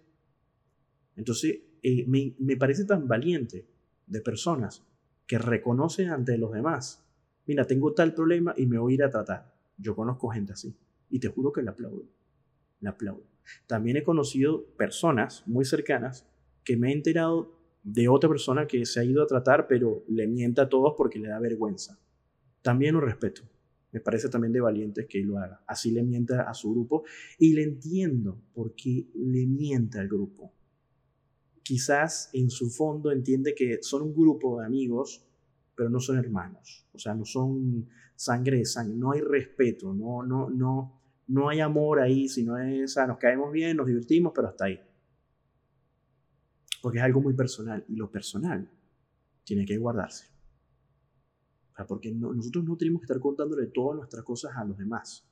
[1.15, 3.67] Entonces, eh, me, me parece tan valiente
[4.07, 4.83] de personas
[5.27, 7.05] que reconocen ante los demás,
[7.47, 9.55] mira, tengo tal problema y me voy a ir a tratar.
[9.77, 10.75] Yo conozco gente así
[11.11, 12.09] y te juro que le aplaudo,
[12.81, 13.27] le aplaudo.
[13.67, 16.27] También he conocido personas muy cercanas
[16.65, 20.27] que me he enterado de otra persona que se ha ido a tratar, pero le
[20.27, 21.99] mienta a todos porque le da vergüenza
[22.63, 23.43] también lo respeto.
[23.91, 25.63] Me parece también de valientes que lo haga.
[25.67, 27.05] Así le mienta a su grupo
[27.39, 30.51] y le entiendo por qué le miente al grupo.
[31.63, 35.27] Quizás en su fondo entiende que son un grupo de amigos,
[35.75, 36.87] pero no son hermanos.
[36.93, 38.97] O sea, no son sangre de sangre.
[38.97, 43.77] No hay respeto, no, no, no, no hay amor ahí, sino es, nos caemos bien,
[43.77, 44.81] nos divertimos, pero hasta ahí.
[46.83, 48.69] Porque es algo muy personal y lo personal
[49.45, 50.31] tiene que guardarse.
[51.89, 55.27] porque nosotros no tenemos que estar contándole todas nuestras cosas a los demás.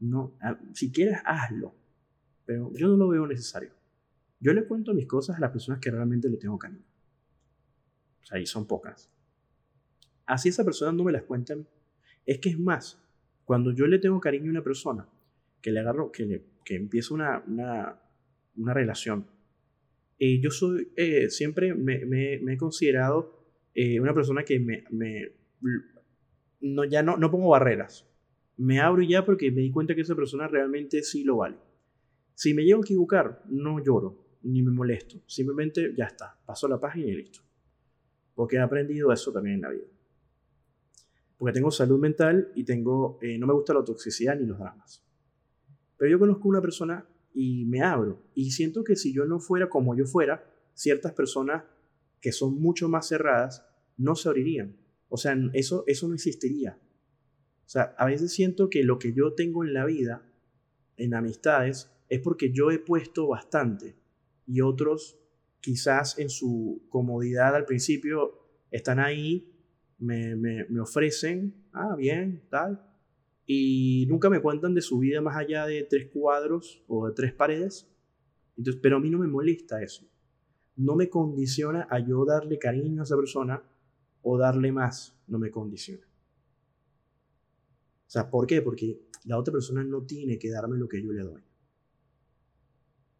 [0.00, 0.38] No,
[0.72, 1.74] si quieres, hazlo.
[2.46, 3.70] Pero yo no lo veo necesario.
[4.40, 6.84] Yo le cuento mis cosas a las personas que realmente le tengo cariño.
[8.22, 9.10] O sea, y son pocas.
[10.26, 11.56] Así esa persona no me las cuenta a.
[12.24, 13.02] Es que es más,
[13.44, 15.08] cuando yo le tengo cariño a una persona,
[15.60, 18.00] que le agarro, que, le, que empieza una, una,
[18.56, 19.26] una relación,
[20.18, 24.84] eh, yo soy, eh, siempre me, he considerado eh, una persona que me,
[26.60, 28.06] no, ya no, no pongo barreras.
[28.56, 31.56] Me abro ya porque me di cuenta que esa persona realmente sí lo vale.
[32.34, 35.22] Si me llego a equivocar, no lloro, ni me molesto.
[35.26, 37.40] Simplemente ya está, paso la página y listo.
[38.34, 39.86] Porque he aprendido eso también en la vida
[41.38, 45.04] porque tengo salud mental y tengo, no me gusta la toxicidad ni los dramas.
[45.96, 49.68] Pero yo conozco una persona y me abro y siento que si yo no fuera
[49.68, 51.64] como yo fuera, ciertas personas
[52.20, 53.64] que son mucho más cerradas
[53.96, 54.76] no se abrirían.
[55.08, 56.78] O sea, eso, eso no existiría.
[57.66, 60.22] O sea, a veces siento que lo que yo tengo en la vida,
[60.96, 63.96] en amistades, es porque yo he puesto bastante
[64.46, 65.18] y otros
[65.60, 68.38] quizás en su comodidad al principio
[68.70, 69.54] están ahí
[69.98, 72.87] me, me, me ofrecen, ah, bien, tal,
[73.50, 77.32] y nunca me cuentan de su vida más allá de tres cuadros o de tres
[77.32, 77.90] paredes.
[78.58, 80.06] Entonces, pero a mí no me molesta eso.
[80.76, 83.62] No me condiciona a yo darle cariño a esa persona
[84.20, 85.18] o darle más.
[85.26, 86.06] No me condiciona.
[88.06, 88.60] O sea, ¿por qué?
[88.60, 91.42] Porque la otra persona no tiene que darme lo que yo le doy.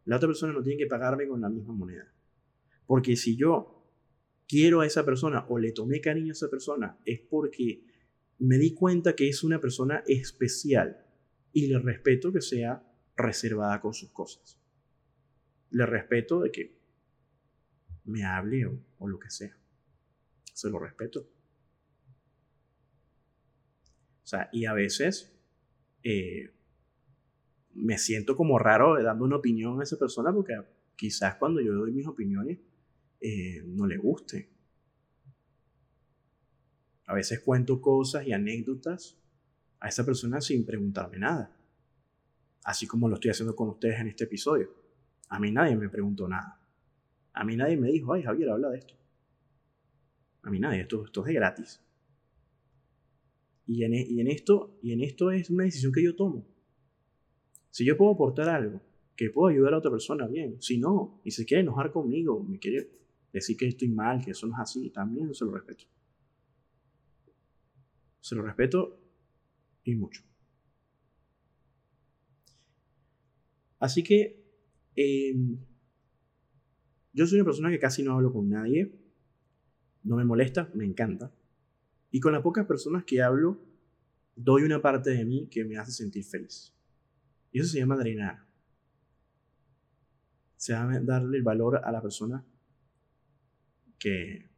[0.05, 2.13] La otra persona no tiene que pagarme con la misma moneda.
[2.85, 3.83] Porque si yo
[4.47, 7.88] quiero a esa persona o le tomé cariño a esa persona es porque
[8.39, 11.05] me di cuenta que es una persona especial
[11.51, 12.83] y le respeto que sea
[13.15, 14.57] reservada con sus cosas.
[15.71, 16.79] Le respeto de que
[18.05, 19.55] me hable o, lo que sea.
[20.53, 21.29] Se lo respeto.
[24.23, 25.35] O sea, y a veces
[26.03, 26.53] eh,
[27.73, 30.53] me siento como raro dando una opinión a esa persona porque
[30.95, 32.59] quizás cuando yo doy mis opiniones
[33.19, 34.49] eh, no le guste.
[37.09, 39.17] A veces cuento cosas y anécdotas
[39.79, 41.51] a esa persona sin preguntarme nada.
[42.63, 44.71] Así como lo estoy haciendo con ustedes en este episodio.
[45.29, 46.61] A mí nadie me preguntó nada.
[47.33, 48.93] A mí nadie me dijo, ay Javier, habla de esto.
[50.43, 51.81] A mí nadie, esto, esto es de gratis.
[53.65, 56.45] Y en, en, esto, y en esto es una decisión que yo tomo.
[57.71, 58.81] Si yo puedo aportar algo,
[59.15, 60.61] que puedo ayudar a otra persona, bien.
[60.61, 62.87] Si no, y se quiere enojar conmigo, me quiere
[63.33, 65.85] decir que estoy mal, que eso no es así, también se lo respeto.
[68.21, 68.99] Se lo respeto
[69.83, 70.23] y mucho.
[73.79, 74.43] Así que
[74.95, 75.57] em,
[77.13, 78.93] yo soy una persona que casi no hablo con nadie,
[80.03, 81.33] no me molesta, me encanta.
[82.11, 83.59] Y con las pocas personas que hablo,
[84.35, 86.73] doy una parte de mí que me hace sentir feliz.
[87.51, 88.45] Y eso se llama drenar.
[90.55, 92.45] Se llama darle el valor a la persona
[93.97, 94.49] que,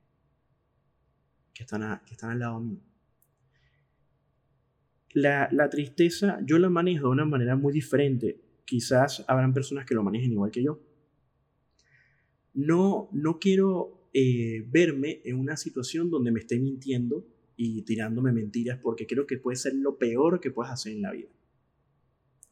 [1.53, 2.90] que, están, que están al lado mío.
[5.13, 8.39] La, la, tristeza yo la manejo de una manera muy diferente.
[8.65, 10.79] Quizás habrán personas que lo manejen igual que yo.
[12.53, 18.79] No, no quiero eh, verme en una situación donde me esté mintiendo y tirándome mentiras
[18.81, 21.29] porque creo que puede ser lo peor que puedas hacer en la vida.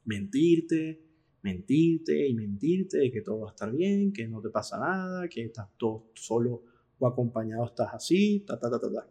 [0.06, 1.02] Mentirte,
[1.42, 5.28] mentirte y mentirte de que todo va a estar bien, que no te pasa nada,
[5.28, 6.64] que estás todo solo
[6.98, 9.08] o acompañado estás así, ta, ta, ta, ta, ta.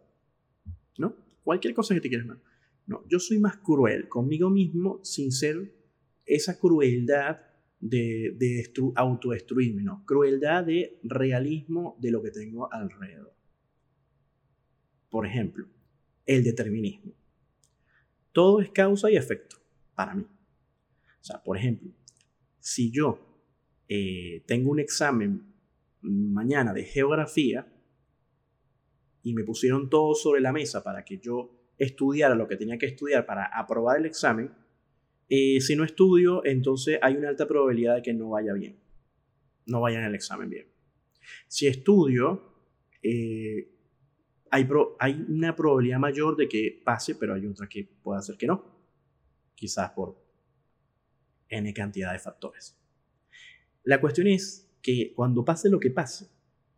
[0.98, 1.14] ¿No?
[1.44, 2.38] Cualquier cosa que te quieras más.
[2.88, 5.72] No, yo soy más cruel conmigo mismo sin ser
[6.26, 7.38] esa crueldad
[7.78, 10.04] de, de autodestruirme, no.
[10.04, 13.32] Crueldad de realismo de lo que tengo alrededor.
[15.08, 15.68] Por ejemplo,
[16.26, 17.12] el determinismo.
[18.32, 19.56] Todo es causa y efecto
[19.94, 20.24] para mí.
[20.24, 21.92] O sea, por ejemplo,
[22.58, 23.44] si yo
[23.88, 25.54] eh, tengo un examen
[26.00, 27.70] mañana de geografía,
[29.22, 32.86] y me pusieron todo sobre la mesa para que yo estudiara lo que tenía que
[32.86, 34.52] estudiar para aprobar el examen,
[35.28, 38.78] eh, si no estudio, entonces hay una alta probabilidad de que no vaya bien,
[39.66, 40.66] no vaya en el examen bien.
[41.46, 42.54] Si estudio,
[43.02, 43.70] eh,
[44.50, 48.46] hay, hay una probabilidad mayor de que pase, pero hay otra que puede hacer que
[48.46, 48.64] no,
[49.54, 50.16] quizás por
[51.48, 52.76] n cantidad de factores.
[53.84, 56.28] La cuestión es que cuando pase lo que pase,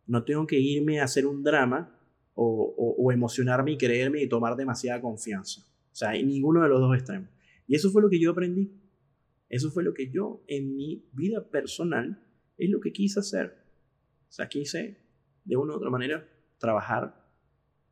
[0.07, 1.97] no tengo que irme a hacer un drama
[2.35, 5.61] o, emocionarme y creerme y tomar demasiada confianza.
[5.91, 7.29] O sea, hay ninguno de los dos extremos.
[7.67, 8.71] Y eso fue lo que yo aprendí.
[9.49, 12.23] Eso fue lo que yo en mi vida personal
[12.57, 13.65] es lo que quise hacer.
[14.29, 14.97] O sea, quise
[15.43, 17.27] de una u otra manera trabajar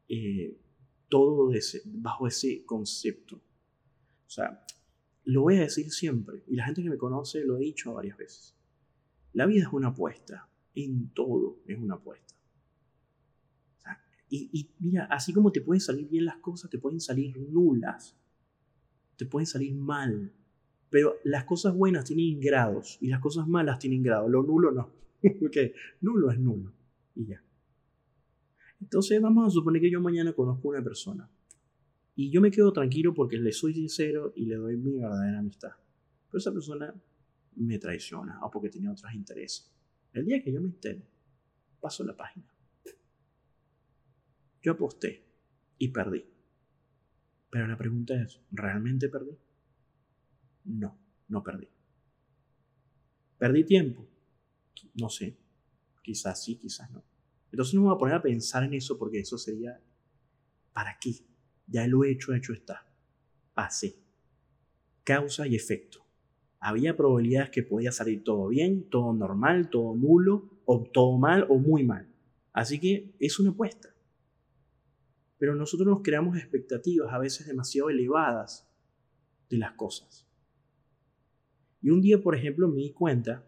[0.08, 0.58] eh,
[1.10, 1.52] todo
[1.86, 3.36] bajo ese concepto.
[3.36, 4.64] O sea,
[5.26, 8.18] lo voy a decir siempre, y la gente que me conoce lo he dicho varias
[8.18, 8.56] veces.
[9.34, 12.36] La vida es una apuesta, en todo es una apuesta.
[14.30, 18.16] Y, mira, así como te pueden salir bien las cosas, te pueden salir nulas,
[19.18, 20.32] te pueden salir mal,
[20.90, 24.92] pero las cosas buenas tienen grados y las cosas malas tienen grados, lo nulo no,
[25.40, 26.72] porque nulo es nulo
[27.16, 27.44] y ya.
[28.82, 31.30] Entonces vamos a suponer que yo mañana conozco a una persona
[32.16, 35.72] y yo me quedo tranquilo porque le soy sincero y le doy mi verdadera amistad.
[36.28, 36.94] Pero esa persona
[37.56, 39.74] me traiciona o porque tenía otros intereses.
[40.14, 41.06] El día que yo me entere,
[41.80, 42.46] paso la página.
[44.62, 45.24] Yo aposté
[45.78, 46.26] y perdí.
[47.50, 49.38] Pero la pregunta es, ¿realmente perdí?
[50.66, 51.68] No, no perdí.
[53.38, 54.08] ¿Perdí tiempo?
[54.96, 55.38] No sé.
[56.04, 57.04] Quizás sí, quizás no.
[57.52, 59.82] Entonces no me voy a poner a pensar en eso porque eso sería,
[60.74, 61.14] ¿para qué?
[61.68, 62.86] Ya lo he hecho, hecho está.
[63.56, 63.96] Así.
[65.04, 66.06] Causa y efecto.
[66.60, 71.58] Había probabilidades que podía salir todo bien, todo normal, todo nulo, o todo mal o
[71.58, 72.08] muy mal.
[72.54, 73.90] Así que es una apuesta.
[75.40, 78.70] Pero nosotros nos creamos expectativas a veces demasiado elevadas
[79.50, 80.28] de las cosas.
[81.82, 83.46] Y un día, por ejemplo, me di cuenta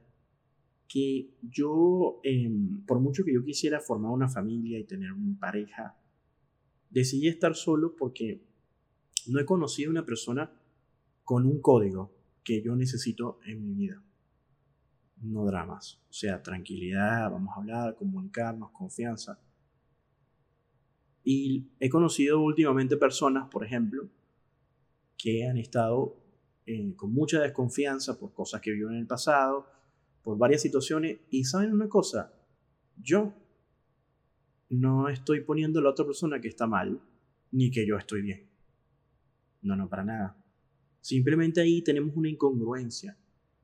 [0.88, 5.98] que yo, em, por mucho que yo quisiera formar una familia y tener una pareja,
[6.90, 8.44] decidí estar solo porque
[9.28, 10.52] no he conocido a una persona
[11.24, 14.04] con un código que yo necesito en mi vida.
[15.22, 19.40] No dramas, o sea, tranquilidad, vamos a hablar, comunicarnos, confianza.
[21.24, 24.10] Y he conocido últimamente personas, por ejemplo,
[25.18, 26.18] que han estado
[26.66, 29.68] eh, con mucha desconfianza por cosas que vio en el pasado,
[30.24, 31.20] por varias situaciones.
[31.30, 32.34] Y saben una cosa,
[32.98, 33.34] yo
[34.70, 37.00] no estoy poniendo a la otra persona que está mal,
[37.52, 38.50] ni que yo estoy bien.
[39.62, 40.38] No, no, para nada.
[41.02, 43.18] Simplemente ahí tenemos una incongruencia.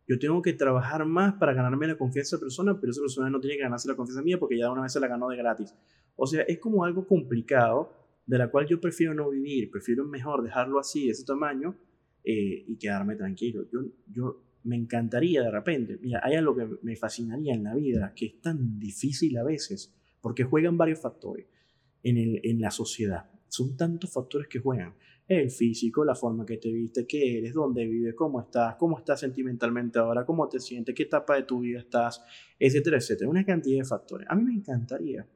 [0.07, 3.29] Yo tengo que trabajar más para ganarme la confianza de esa persona, pero esa persona
[3.29, 5.37] no tiene que ganarse la confianza mía porque ya una vez se la ganó de
[5.37, 5.73] gratis.
[6.17, 7.93] O sea, es como algo complicado
[8.25, 11.77] de la cual yo prefiero no vivir, prefiero mejor dejarlo así, de ese tamaño,
[12.23, 13.63] eh, y quedarme tranquilo.
[13.71, 13.79] Yo,
[14.11, 18.25] yo me encantaría de repente, mira, hay algo que me fascinaría en la vida, que
[18.25, 21.47] es tan difícil a veces, porque juegan varios factores
[22.03, 23.29] en, el, en la sociedad.
[23.47, 24.93] Son tantos factores que juegan.
[25.25, 29.19] El físico, la forma que te viste, qué eres, dónde vives, cómo estás, cómo estás
[29.19, 32.23] sentimentalmente ahora, cómo te sientes, qué etapa de tu vida estás,
[32.59, 33.29] etcétera, etcétera.
[33.29, 34.27] Una cantidad de factores.
[34.29, 35.27] A mí me encantaría.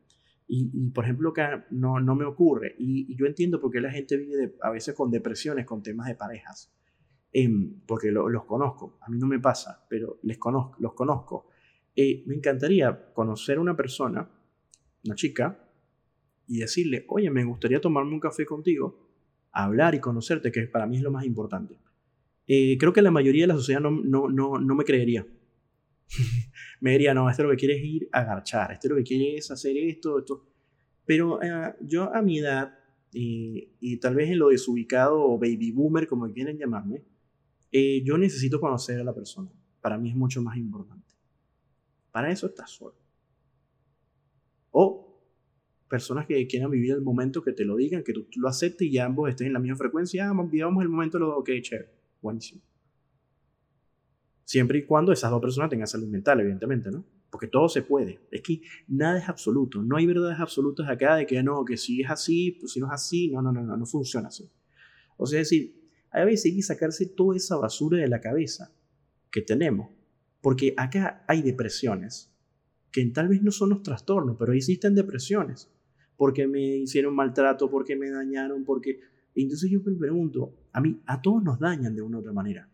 [0.54, 2.76] Y, y por ejemplo, acá no, no me ocurre.
[2.78, 6.16] Y, yo entiendo por qué la gente vive a veces con depresiones, con temas de
[6.16, 6.70] parejas.
[7.32, 8.98] Em, porque los conozco.
[9.00, 11.48] A mí no me pasa, pero les conozco, los conozco.
[11.96, 14.30] Eh, me encantaría conocer a una persona,
[15.06, 15.58] una chica,
[16.48, 19.08] y decirle, oye, me gustaría tomarme un café contigo,
[19.54, 21.80] hablar y conocerte, que para mí es lo más importante.
[22.46, 25.26] Eh, creo que la mayoría de la sociedad no, no, no, no me creería.
[26.82, 29.38] me diría, no, esto lo que quiere es ir a garchar, esto lo que quiere
[29.38, 30.45] hacer esto, esto.
[31.06, 32.78] Pero eh, yo a mi edad,
[33.13, 37.04] y tal vez en lo desubicado o baby boomer, como quieren llamarme,
[37.71, 39.50] eh, yo necesito conocer a la persona.
[39.80, 41.15] Para mí es mucho más importante.
[42.12, 42.95] Para eso estás solo.
[44.71, 45.08] O
[45.88, 48.97] personas que quieran vivir el momento, que te lo digan, que tú, lo aceptes y
[48.97, 50.30] ambos estén en la misma frecuencia.
[50.30, 51.89] Ah, vivamos el momento, lo ok, chévere,
[52.21, 52.62] buenísimo.
[54.52, 57.06] Siempre y cuando esas dos personas tengan salud mental, evidentemente, ¿no?
[57.30, 58.20] Porque todo se puede.
[58.32, 59.82] Es que nada es absoluto.
[59.82, 62.88] No hay verdades absolutas acá de que no, que si es así, pues si no
[62.88, 64.52] es así, no, no, no, no, no funciona así.
[65.16, 68.76] O sea, es decir, a veces hay que sacarse toda esa basura de la cabeza
[69.32, 69.90] que tenemos.
[70.42, 72.36] Porque acá hay depresiones
[72.92, 75.72] que tal vez no son los trastornos, pero existen depresiones.
[76.18, 78.99] Porque me hicieron maltrato, porque me dañaron, porque...
[79.34, 82.70] Entonces yo me pregunto, a mí, a todos nos dañan de una u otra manera.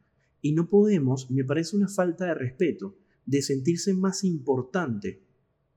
[0.48, 2.96] Y no podemos, me parece una falta de respeto,
[3.26, 5.22] de sentirse más importante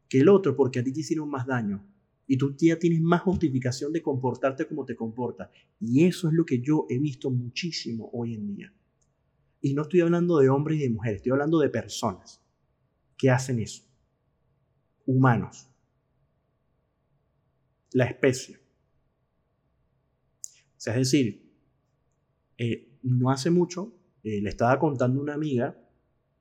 [0.09, 1.85] que el otro porque a ti te hicieron más daño
[2.29, 5.51] y tú ya tienes más justificación de comportarte como te comportas.
[5.81, 8.73] Y eso es lo que yo he visto muchísimo hoy en día.
[9.61, 12.41] Y no estoy hablando de hombres y de mujeres, estoy hablando de personas
[13.19, 13.83] que hacen eso.
[15.05, 15.69] Humanos.
[17.91, 18.57] La especie.
[20.47, 21.53] O sea, es decir,
[22.57, 25.77] eh, no hace mucho eh, le estaba contando una amiga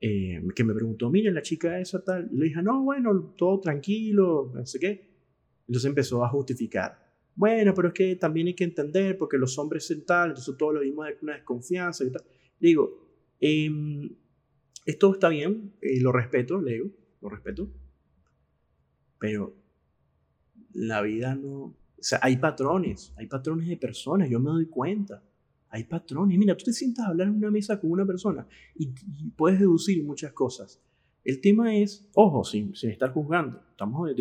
[0.00, 2.28] eh, que me preguntó, mire, la chica esa tal.
[2.32, 5.10] Y le dije, no, bueno, todo tranquilo, no sé qué.
[5.66, 6.98] Entonces empezó a justificar.
[7.34, 10.72] Bueno, pero es que también hay que entender porque los hombres son tal, entonces todo
[10.72, 12.22] lo mismo una desconfianza y tal.
[12.58, 13.10] Digo,
[13.40, 14.14] Em,
[14.84, 16.90] esto está bien, eh, lo respeto, Leo,
[17.22, 17.68] lo respeto.
[19.18, 19.54] Pero
[20.74, 21.62] la vida no...
[21.62, 25.22] O sea, hay patrones, hay patrones de personas, yo me doy cuenta.
[25.70, 26.36] Hay patrones.
[26.38, 28.92] Mira, tú te sientas a hablar en una mesa con una persona y,
[29.36, 30.80] puedes deducir muchas cosas.
[31.24, 34.14] El tema es, ojo, sin, sin estar juzgando, estamos de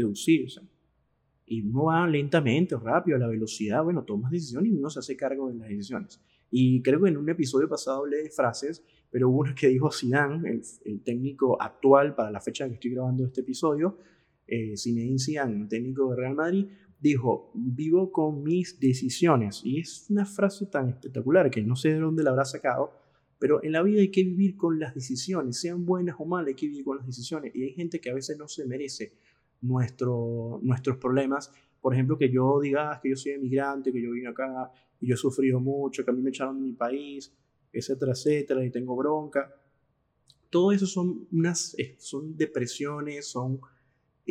[1.52, 5.00] y uno va lentamente o rápido a la velocidad, bueno, tomas decisiones y uno se
[5.00, 6.22] hace cargo de las decisiones.
[6.52, 9.92] Y creo que en un episodio pasado hablé de frases, pero hubo una que dijo
[9.92, 13.98] Zidane, el, el técnico actual para la fecha en que estoy grabando este episodio,
[14.46, 16.68] eh, Zinedine Zidane, técnico de Real Madrid,
[17.00, 19.62] dijo, vivo con mis decisiones.
[19.64, 22.92] Y es una frase tan espectacular que no sé de dónde la habrá sacado,
[23.40, 26.56] pero en la vida hay que vivir con las decisiones, sean buenas o malas, hay
[26.56, 27.56] que vivir con las decisiones.
[27.56, 29.14] Y hay gente que a veces no se merece
[29.62, 31.52] nuestro, nuestros problemas.
[31.82, 34.70] Por ejemplo, que yo diga ah, que yo soy emigrante, que yo vine acá
[35.00, 37.34] y yo he sufrido mucho, que a mí me echaron de mi país,
[37.72, 39.56] etcétera, etcétera, y tengo bronca.
[40.50, 43.62] Todo eso son, unas, eh, son depresiones, son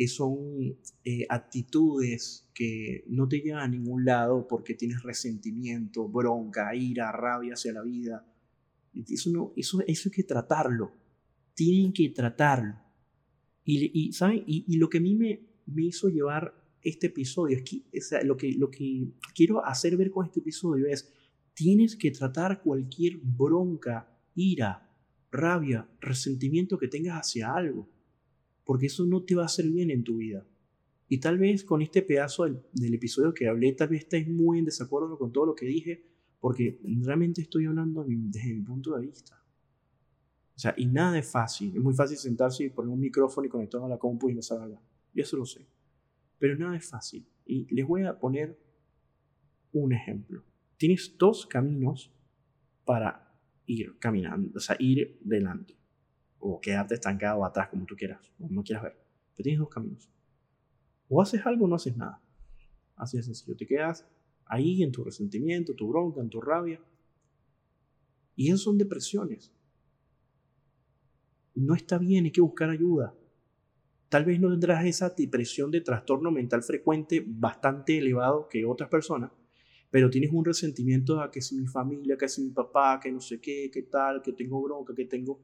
[0.07, 7.11] son eh, actitudes que no te llevan a ningún lado porque tienes resentimiento, bronca, ira,
[7.11, 8.25] rabia hacia la vida.
[8.93, 10.91] Eso, no, eso, eso hay que tratarlo.
[11.53, 12.75] Tienen que tratarlo.
[13.65, 14.43] Y, ¿saben?
[14.47, 15.41] Y, lo que a mí me,
[15.77, 17.59] hizo llevar este episodio,
[17.91, 21.13] es lo que quiero hacer ver con este episodio es,
[21.53, 24.89] tienes que tratar cualquier bronca, ira,
[25.29, 27.87] rabia, resentimiento que tengas hacia algo
[28.69, 30.45] porque eso no te va a hacer bien en tu vida.
[31.07, 34.65] Y tal vez con este pedazo del, episodio que hablé, tal vez estés muy en
[34.65, 36.05] desacuerdo con todo lo que dije,
[36.39, 39.43] porque realmente estoy hablando desde mi punto de vista.
[40.55, 41.75] O sea, y nada es fácil.
[41.75, 44.59] Es muy fácil sentarse y poner un micrófono y conectarlo a la compu y empezar
[44.59, 44.81] a hablar.
[45.15, 45.65] Y eso lo sé.
[46.37, 47.25] Pero nada es fácil.
[47.47, 48.55] Y les voy a poner
[49.71, 50.43] un ejemplo.
[50.77, 52.13] Tienes dos caminos
[52.85, 55.79] para ir caminando, o sea, ir delante
[56.39, 58.97] o quedarte estancado atrás como tú quieras, como no quieras ver.
[59.35, 60.09] Pero tienes dos caminos.
[61.09, 62.21] O haces algo o no haces nada.
[62.95, 63.55] Así de sencillo.
[63.55, 64.07] Te quedas
[64.45, 66.81] ahí en tu resentimiento, tu bronca, en tu rabia.
[68.35, 69.51] Y eso son depresiones.
[71.55, 73.13] No está bien, hay que buscar ayuda.
[74.09, 79.31] Tal vez no tendrás esa depresión de trastorno mental frecuente bastante elevado que otras personas,
[79.91, 83.21] pero tienes un resentimiento a que si mi familia, que si mi papá, que no
[83.21, 85.39] sé qué, que tal, que tengo bronca, que tengo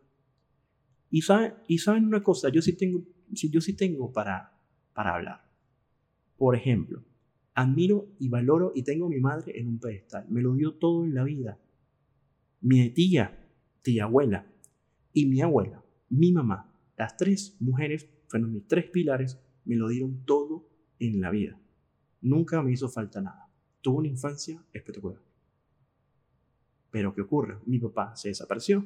[1.15, 4.51] y saben, una cosa, yo sí tengo, yo sí tengo para,
[4.93, 5.49] para hablar.
[6.35, 7.05] Por ejemplo,
[7.53, 10.25] admiro y valoro y tengo a mi madre en un pedestal.
[10.27, 11.57] Me lo dio todo en la vida.
[12.59, 13.49] Mi tía,
[13.81, 14.45] tía abuela
[15.13, 20.25] y mi abuela, mi mamá, las tres mujeres fueron mis tres pilares, me lo dieron
[20.25, 20.67] todo
[20.99, 21.57] en la vida.
[22.19, 23.49] Nunca me hizo falta nada.
[23.79, 25.21] Tuve una infancia espectacular.
[26.91, 27.57] Pero ¿qué ocurre?
[27.65, 28.85] Mi papá se desapareció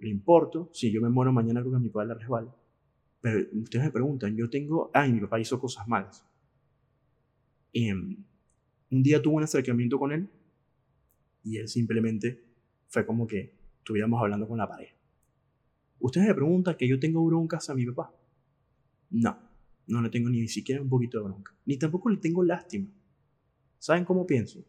[0.00, 2.54] le importo, si yo me muero mañana creo que a mi padre le resbala.
[3.20, 6.24] Pero ustedes me preguntan, yo tengo, ay, mi papá hizo cosas malas.
[7.72, 8.16] Y, um,
[8.90, 10.28] un día tuve un acercamiento con él
[11.44, 12.42] y él simplemente
[12.88, 14.88] fue como que estuviéramos hablando con la pared.
[16.00, 18.12] Ustedes me preguntan que yo tengo broncas a mi papá.
[19.10, 19.38] No,
[19.86, 21.54] no le tengo ni siquiera un poquito de bronca.
[21.66, 22.88] Ni tampoco le tengo lástima.
[23.78, 24.64] ¿Saben cómo pienso?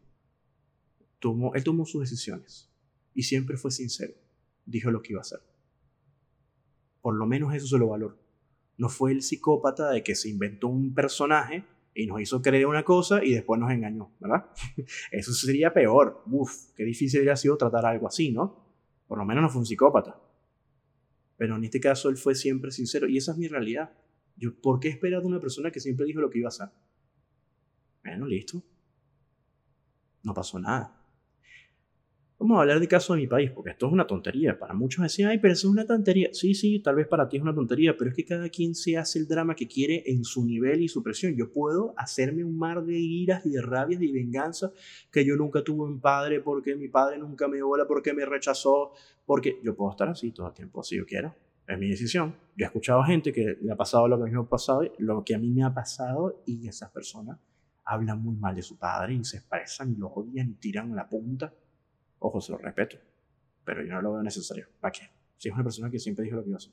[1.18, 2.70] Tomó, él tomó sus decisiones
[3.14, 4.14] y siempre fue sincero
[4.64, 5.40] dijo lo que iba a hacer.
[7.00, 8.18] Por lo menos eso se lo valoro.
[8.78, 12.84] No fue el psicópata de que se inventó un personaje y nos hizo creer una
[12.84, 14.46] cosa y después nos engañó, ¿verdad?
[15.10, 16.22] Eso sería peor.
[16.26, 18.66] Uf, qué difícil hubiera sido tratar algo así, ¿no?
[19.06, 20.18] Por lo menos no fue un psicópata.
[21.36, 23.92] Pero en este caso él fue siempre sincero y esa es mi realidad.
[24.36, 26.68] Yo, ¿Por qué esperar de una persona que siempre dijo lo que iba a hacer?
[28.02, 28.62] Bueno, listo.
[30.22, 31.01] No pasó nada.
[32.42, 34.58] Vamos a hablar del caso de mi país, porque esto es una tontería.
[34.58, 36.30] Para muchos decían, ay, pero eso es una tontería.
[36.32, 38.98] Sí, sí, tal vez para ti es una tontería, pero es que cada quien se
[38.98, 41.36] hace el drama que quiere en su nivel y su presión.
[41.36, 44.72] Yo puedo hacerme un mar de iras y de rabias y venganza
[45.12, 48.90] que yo nunca tuve un padre porque mi padre nunca me bola, porque me rechazó,
[49.24, 51.32] porque yo puedo estar así todo el tiempo, si yo quiero.
[51.68, 52.34] Es mi decisión.
[52.56, 54.82] Yo he escuchado gente que le ha pasado lo que a mí me ha pasado,
[54.98, 57.38] lo que a mí me ha pasado, y esas personas
[57.84, 61.08] hablan muy mal de su padre y se expresan y lo odian y tiran la
[61.08, 61.52] punta
[62.24, 62.96] Ojo, se lo respeto,
[63.64, 64.68] pero yo no lo veo necesario.
[64.80, 65.10] ¿Para qué?
[65.36, 66.72] Si es una persona que siempre dijo lo que iba a hacer.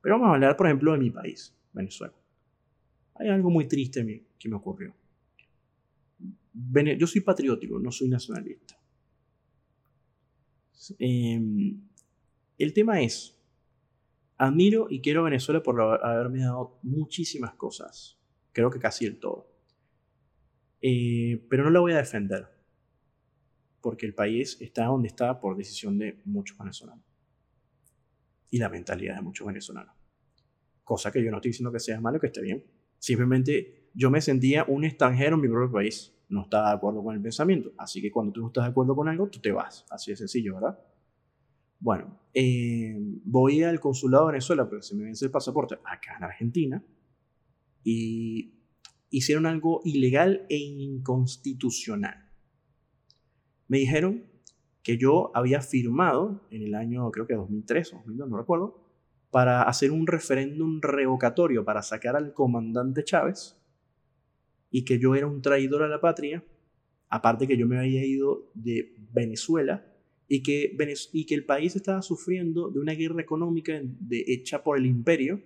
[0.00, 2.14] Pero vamos a hablar, por ejemplo, de mi país, Venezuela.
[3.16, 4.94] Hay algo muy triste que me ocurrió.
[6.96, 8.78] Yo soy patriótico, no soy nacionalista.
[11.00, 11.80] Em,
[12.58, 13.36] el tema es,
[14.36, 18.20] admiro y quiero a Venezuela por haberme dado muchísimas cosas.
[18.52, 19.50] Creo que casi el todo.
[20.80, 22.57] Eh, pero no la voy a defender
[23.80, 27.04] porque el país está donde está por decisión de muchos venezolanos.
[28.50, 29.94] Y la mentalidad de muchos venezolanos.
[30.84, 32.64] Cosa que yo no estoy diciendo que sea malo, que esté bien.
[32.98, 36.14] Simplemente yo me sentía un extranjero en mi propio país.
[36.28, 37.72] No estaba de acuerdo con el pensamiento.
[37.78, 39.84] Así que cuando tú no estás de acuerdo con algo, tú te vas.
[39.90, 40.78] Así de sencillo, ¿verdad?
[41.80, 46.24] Bueno, eh, voy al consulado de Venezuela porque se me vence el pasaporte acá en
[46.24, 46.84] Argentina
[47.84, 48.54] y
[49.10, 52.27] hicieron algo ilegal e inconstitucional.
[53.68, 54.24] Me dijeron
[54.82, 58.88] que yo había firmado en el año, creo que 2003 o 2002, no recuerdo,
[59.30, 63.60] para hacer un referéndum revocatorio para sacar al comandante Chávez
[64.70, 66.42] y que yo era un traidor a la patria,
[67.08, 69.86] aparte que yo me había ido de Venezuela
[70.28, 70.76] y que,
[71.12, 75.42] y que el país estaba sufriendo de una guerra económica de, hecha por el imperio,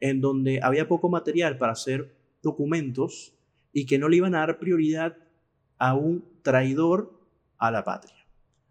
[0.00, 3.34] en donde había poco material para hacer documentos
[3.72, 5.16] y que no le iban a dar prioridad
[5.78, 7.21] a un traidor
[7.62, 8.16] a la patria,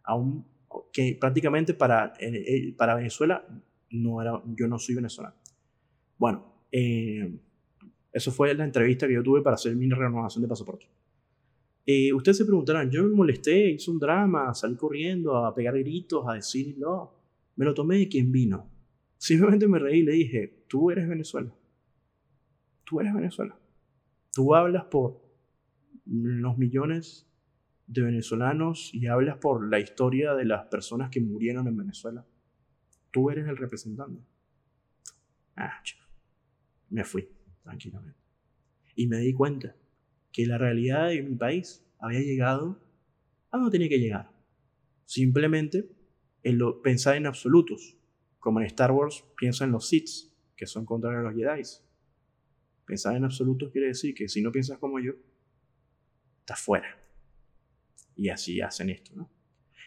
[0.03, 0.45] a un
[0.91, 2.13] que prácticamente para,
[2.77, 3.45] para Venezuela
[3.91, 5.35] no era, yo no soy venezolano.
[6.17, 7.39] Bueno, eh,
[8.11, 10.87] eso fue la entrevista que yo tuve para hacer mi renovación de pasaporte.
[11.85, 16.25] Eh, ustedes se preguntarán, yo me molesté, hice un drama, salí corriendo a pegar gritos,
[16.27, 17.13] a decir, no,
[17.55, 18.69] me lo tomé de quien vino.
[19.17, 21.53] Simplemente me reí y le dije, tú eres Venezuela.
[22.83, 23.57] Tú eres Venezuela.
[24.33, 25.21] Tú hablas por
[26.05, 27.30] los millones
[27.91, 32.25] de venezolanos y hablas por la historia de las personas que murieron en Venezuela.
[33.11, 34.21] Tú eres el representante.
[35.57, 35.83] Ah,
[36.89, 37.27] me fui
[37.63, 38.17] tranquilamente.
[38.95, 39.75] Y me di cuenta
[40.31, 42.81] que la realidad de mi país había llegado
[43.51, 44.31] a donde tenía que llegar.
[45.03, 45.89] Simplemente
[46.43, 47.97] en lo, pensar en absolutos,
[48.39, 51.63] como en Star Wars piensa en los Sith, que son contra los Jedi.
[52.85, 55.11] Pensar en absolutos quiere decir que si no piensas como yo,
[56.39, 57.00] estás fuera.
[58.15, 59.29] Y así hacen esto, ¿no?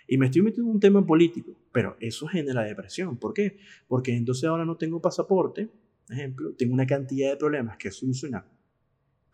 [0.07, 3.17] Y me estoy metiendo en un tema político, pero eso genera depresión.
[3.17, 3.59] ¿Por qué?
[3.89, 5.71] Porque entonces ahora no tengo pasaporte,
[6.11, 8.45] ejemplo, tengo una cantidad de problemas que solucionar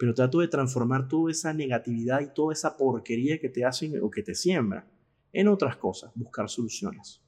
[0.00, 4.10] pero trato de transformar toda esa negatividad y toda esa porquería que te hacen o
[4.10, 4.90] que te siembra
[5.30, 7.20] en otras cosas, buscar soluciones,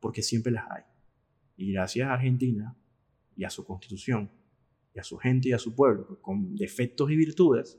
[0.00, 0.84] porque siempre las hay.
[1.58, 2.74] Y gracias a Argentina
[3.36, 4.30] y a su constitución,
[4.94, 7.78] y a su gente y a su pueblo, con defectos y virtudes,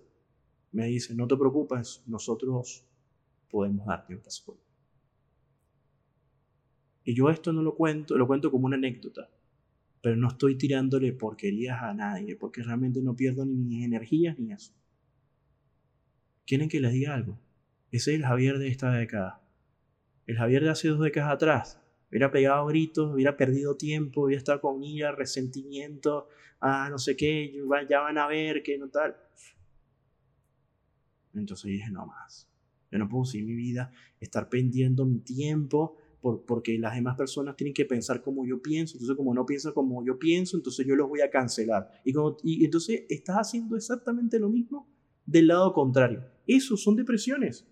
[0.73, 2.85] me dice, no te preocupes, nosotros
[3.49, 4.63] podemos darte un pasaporte.
[7.03, 9.29] Y yo esto no lo cuento, lo cuento como una anécdota,
[10.01, 14.51] pero no estoy tirándole porquerías a nadie, porque realmente no pierdo ni mis energías ni
[14.51, 14.73] eso.
[16.45, 17.39] ¿Quieren que les diga algo?
[17.91, 19.41] Ese es el Javier de esta década.
[20.27, 24.61] El Javier de hace dos décadas atrás hubiera pegado gritos, hubiera perdido tiempo, hubiera estado
[24.61, 26.27] con ira, resentimiento,
[26.59, 27.53] ah, no sé qué,
[27.89, 29.15] ya van a ver que no tal.
[31.33, 32.48] Entonces dije, no más.
[32.91, 37.73] Yo no puedo seguir mi vida, estar pendiendo mi tiempo porque las demás personas tienen
[37.73, 41.07] que pensar como yo pienso, entonces como no piensan como yo pienso, entonces yo los
[41.07, 41.89] voy a cancelar.
[42.03, 42.13] Y,
[42.43, 44.87] y entonces estás haciendo exactamente lo mismo
[45.25, 46.25] del lado contrario.
[46.45, 47.65] Eso son depresiones.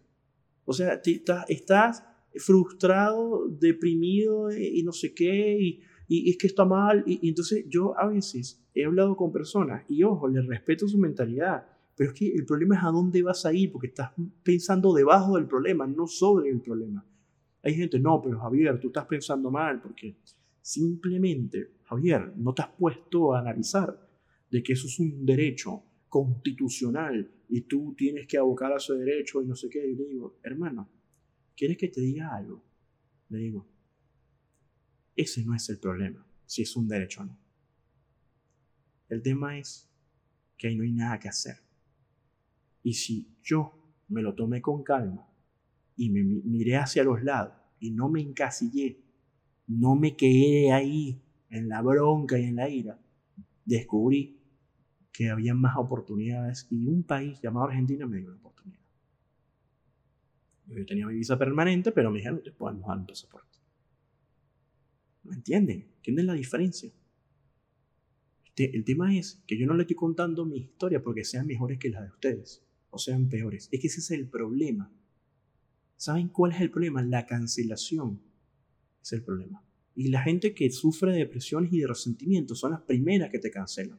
[0.63, 2.03] O sea, estás, estás
[2.35, 7.03] frustrado, deprimido eh, y no sé qué, y, y es que está mal.
[7.05, 10.97] Y, y, entonces yo a veces he hablado con personas y ojo, les respeto su
[10.97, 11.65] mentalidad,
[11.97, 14.11] pero es que el problema es a dónde vas a ir, porque estás
[14.43, 17.03] pensando debajo del problema, no sobre el problema.
[17.63, 20.15] Hay gente, no, pero Javier, tú estás pensando mal porque
[20.61, 24.07] simplemente, Javier, no te has puesto a analizar
[24.51, 29.41] de que eso es un derecho constitucional y tú tienes que abocar a ese derecho
[29.41, 29.83] y no sé qué.
[29.83, 30.87] Y le digo, hermano,
[31.55, 32.63] ¿quieres que te diga algo?
[33.29, 33.67] Le digo,
[35.15, 37.39] ese no es el problema, si es un derecho o no.
[39.09, 39.89] El tema es
[40.59, 41.66] que ahí no hay nada que hacer.
[42.87, 43.73] Y si yo
[44.07, 45.27] me lo tomé con calma
[45.97, 49.03] y me miré hacia los lados y no me encasillé,
[49.67, 52.97] no me quedé ahí en la bronca y en la ira,
[53.65, 54.39] descubrí
[55.11, 58.79] que había más oportunidades y un país llamado Argentina me dio la oportunidad.
[60.67, 63.57] Yo tenía mi visa permanente, pero me dijeron, te podemos dar un pasaporte.
[65.25, 65.91] ¿No entienden?
[65.97, 66.89] ¿Entienden la diferencia?
[68.55, 71.89] El tema es que yo no le estoy contando mi historia porque sean mejores que
[71.89, 73.69] las de ustedes o sean peores.
[73.71, 74.91] Es que ese es el problema.
[75.95, 77.01] ¿Saben cuál es el problema?
[77.01, 78.21] La cancelación
[79.01, 79.63] es el problema.
[79.95, 83.49] Y la gente que sufre de depresiones y de resentimiento son las primeras que te
[83.49, 83.97] cancelan.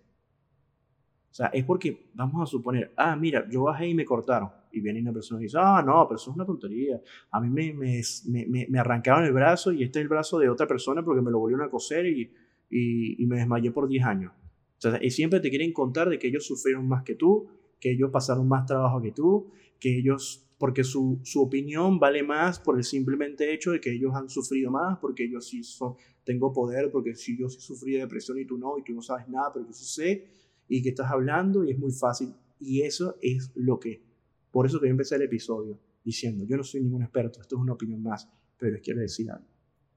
[1.30, 4.51] O sea, es porque, vamos a suponer, ah, mira, yo bajé y me cortaron.
[4.72, 7.01] Y viene una persona y dice, ah, no, pero eso es una tontería.
[7.30, 8.03] A mí me, me,
[8.47, 11.30] me, me arrancaron el brazo y este es el brazo de otra persona porque me
[11.30, 12.32] lo volvieron a coser y,
[12.70, 14.32] y, y me desmayé por 10 años.
[14.78, 17.49] O sea, y siempre te quieren contar de que ellos sufrieron más que tú,
[17.81, 22.59] que ellos pasaron más trabajo que tú, que ellos porque su, su, opinión vale más
[22.59, 26.53] por el simplemente hecho de que ellos han sufrido más, porque yo sí son, tengo
[26.53, 29.29] poder, porque si yo sí sufrí de depresión y tú no, y tú no sabes
[29.29, 30.26] nada, pero yo sí sé,
[30.66, 32.35] y que estás hablando y es muy fácil.
[32.59, 34.03] Y eso es lo que,
[34.51, 37.62] por eso que yo empecé el episodio diciendo, yo no soy ningún experto, esto es
[37.62, 39.47] una opinión más, pero les quiero decir algo,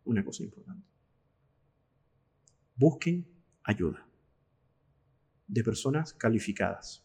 [0.06, 0.88] una cosa importante.
[2.76, 3.28] Busquen
[3.64, 4.08] ayuda
[5.48, 7.04] de personas calificadas,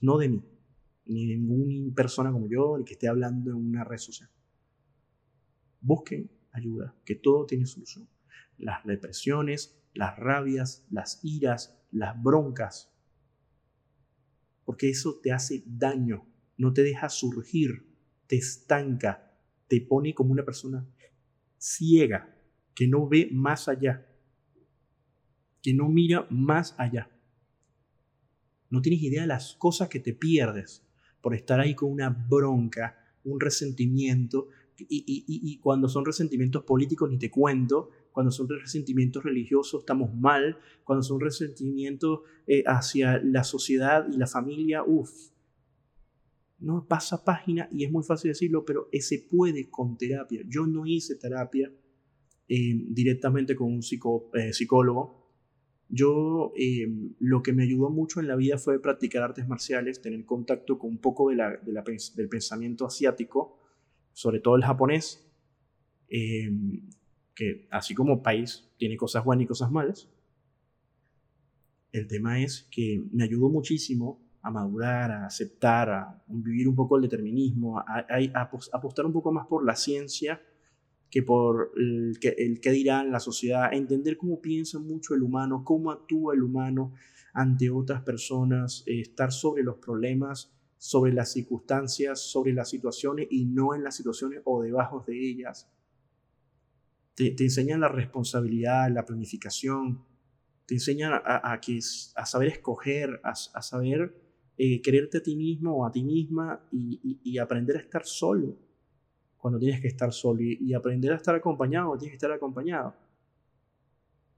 [0.00, 0.54] no de mí
[1.06, 4.30] ni ninguna persona como yo, ni que esté hablando en una red social.
[5.80, 8.08] Busquen ayuda, que todo tiene solución.
[8.56, 12.90] Las depresiones, las rabias, las iras, las broncas.
[14.64, 16.26] Porque eso te hace daño,
[16.56, 17.86] no te deja surgir,
[18.26, 19.38] te estanca,
[19.68, 20.88] te pone como una persona
[21.58, 22.34] ciega,
[22.74, 24.06] que no ve más allá,
[25.62, 27.10] que no mira más allá.
[28.74, 30.82] No tienes idea de las cosas que te pierdes
[31.20, 37.30] por estar ahí con una bronca, un resentimiento, y, cuando son resentimientos políticos ni te
[37.30, 44.16] cuento, cuando son resentimientos religiosos estamos mal, cuando son resentimientos eh, hacia la sociedad y
[44.16, 45.30] la familia, uff,
[46.58, 50.42] no pasa página y es muy fácil decirlo, pero se puede con terapia.
[50.48, 51.70] Yo no hice terapia
[52.48, 53.82] eh, directamente con un
[54.34, 55.23] eh, psicólogo,
[55.94, 60.24] yo em, lo que me ayudó mucho en la vida fue practicar artes marciales, tener
[60.24, 63.60] contacto con un poco de la, del pensamiento asiático,
[64.12, 65.24] sobre todo el japonés,
[66.08, 66.88] em,
[67.34, 70.08] que así como país tiene cosas buenas y cosas malas.
[71.92, 76.96] El tema es que me ayudó muchísimo a madurar, a aceptar, a vivir un poco
[76.96, 80.40] el determinismo, a, a apostar un poco más por la ciencia
[81.14, 85.92] que por el que, el que la sociedad, entender cómo piensa mucho el humano, cómo
[85.92, 86.92] actúa el humano
[87.32, 93.44] ante otras personas, eh, estar sobre los problemas, sobre las circunstancias, sobre las situaciones y
[93.44, 95.70] no en las situaciones o debajo de ellas.
[97.14, 100.04] Te, te enseñan la responsabilidad, la planificación,
[100.66, 101.78] te enseñan a, a, que,
[102.16, 104.20] a saber escoger, a, a saber
[104.58, 108.64] eh, quererte a ti mismo o a ti misma y, y aprender a estar solo
[109.44, 112.94] cuando tienes que estar solo y, aprender a estar acompañado tienes que estar acompañado.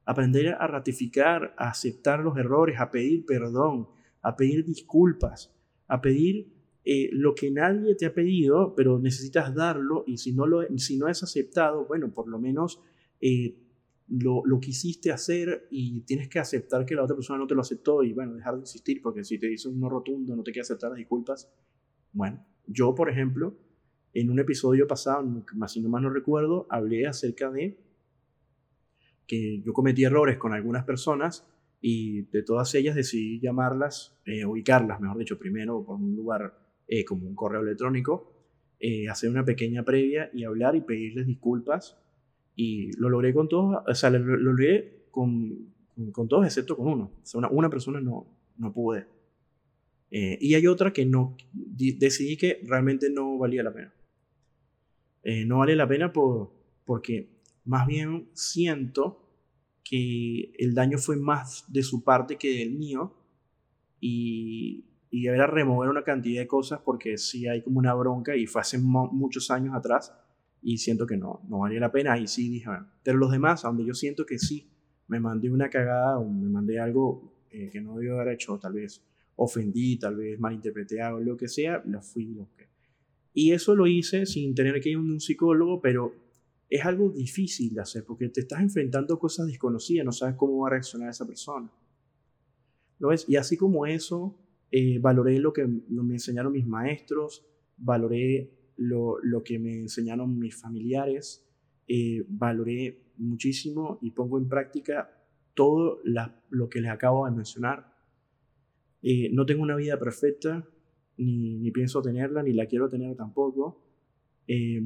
[0.05, 3.87] Aprender a ratificar, a aceptar los errores, a pedir perdón,
[4.23, 5.55] a pedir disculpas,
[5.87, 6.53] a pedir
[6.85, 10.99] eh, lo que nadie te ha pedido, pero necesitas darlo y si no, lo, si
[10.99, 12.81] no es aceptado, bueno, por lo menos
[13.21, 13.57] eh,
[14.09, 17.61] lo, lo, quisiste hacer y tienes que aceptar que la otra persona no te lo
[17.61, 20.51] aceptó y bueno, dejar de insistir porque si te dice un no rotundo, no te
[20.51, 21.49] quiere aceptar las disculpas.
[22.13, 23.57] Bueno, yo por ejemplo,
[24.21, 27.77] en un episodio pasado, si no más no recuerdo, hablé acerca de
[29.27, 31.47] que yo cometí errores con algunas personas
[31.83, 36.59] y de todas ellas decidí llamarlas, eh, ubicarlas, mejor dicho, primero por un lugar
[36.89, 38.33] eh, como un correo electrónico,
[38.81, 41.99] eh, hacer una pequeña previa y hablar y pedirles disculpas.
[42.55, 45.75] Y lo logré con todos, o sea, lo, logré con,
[46.13, 47.13] con, todos excepto con uno.
[47.23, 49.07] O sea, una, una persona no, no pude.
[50.11, 53.93] y hay otra que no, decidí que realmente no valía la pena.
[55.29, 56.53] Eh, no vale la pena por,
[56.85, 59.29] porque más bien siento
[59.83, 63.13] que el daño fue más de su parte que del mío
[63.99, 68.47] y, y era remover una cantidad de cosas porque sí hay como una bronca y
[68.47, 70.15] fue hace muchos años atrás
[70.63, 72.17] y siento que no, no valía la pena.
[72.21, 72.71] Y sí dije,
[73.03, 74.71] pero los demás, donde yo siento que sí,
[75.09, 78.75] me mandé una cagada o me mandé algo eh, que no debió haber hecho, tal
[78.75, 79.03] vez
[79.35, 82.39] ofendí, tal vez malinterpreté algo, lo que sea, lo fui,
[83.37, 86.15] y eso lo hice sin tener que ir a un psicólogo, pero
[86.71, 90.61] es algo difícil de hacer porque te estás enfrentando a cosas desconocidas, no sabes cómo
[90.61, 91.71] va a reaccionar esa persona.
[92.99, 93.27] ¿Lo ves?
[93.29, 94.39] Y así como eso,
[94.71, 97.45] eh, valoré lo que me enseñaron mis maestros,
[97.77, 101.47] valoré lo, que me enseñaron mis familiares,
[101.89, 105.11] eh, valoré muchísimo y pongo en práctica
[105.53, 106.01] todo
[106.49, 107.95] lo que les acabo de mencionar.
[109.03, 110.67] Eh, no tengo una vida perfecta,
[111.19, 113.83] ni, pienso tenerla, ni la quiero tener tampoco.
[114.47, 114.83] Eh,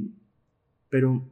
[0.89, 1.25] pero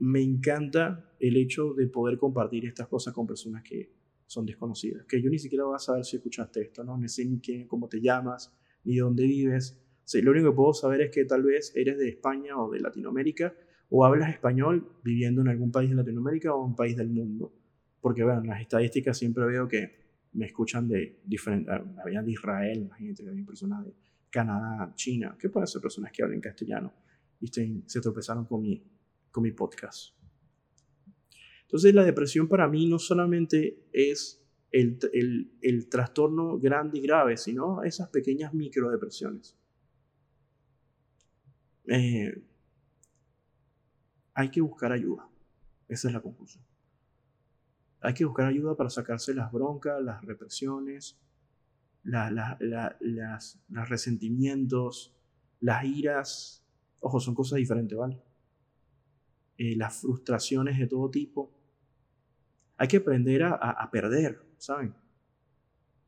[0.00, 3.92] me encanta el hecho de poder compartir estas cosas con personas que
[4.26, 7.24] son desconocidas, que yo ni siquiera voy a saber si escuchaste esto, no, ni sé
[7.24, 9.76] ni quién, cómo te llamas, ni dónde vives.
[10.14, 13.54] lo único que puedo saber es que tal vez eres de España o de Latinoamérica,
[13.90, 17.52] o hablas español viviendo en algún país de Latinoamérica o un país del mundo.
[18.00, 19.98] Porque, bueno, en las estadísticas siempre veo que
[20.32, 23.92] me escuchan de diferentes, habían de Israel, imagínate, había personas de
[24.30, 26.92] Canadá, China, que pueden ser personas que hablen castellano
[27.40, 28.82] y se tropezaron con mi,
[29.30, 30.14] con mi podcast.
[31.62, 37.36] Entonces la depresión para mí no solamente es el, el, el trastorno grande y grave,
[37.36, 39.56] sino esas pequeñas microdepresiones.
[41.86, 42.42] eh,
[44.34, 45.28] hay que buscar ayuda.
[45.88, 46.64] Esa es la conclusión.
[48.00, 51.18] Hay que buscar ayuda para sacarse las broncas, las represiones,
[52.02, 55.14] las, los resentimientos,
[55.60, 56.64] las iras.
[57.00, 58.20] Ojo, son cosas diferentes, ¿vale?
[59.58, 61.52] Eh, las frustraciones de todo tipo.
[62.76, 64.94] Hay que aprender a, a perder, ¿saben?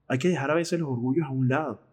[0.09, 1.86] Hay que dejar a veces los orgullos a un lado.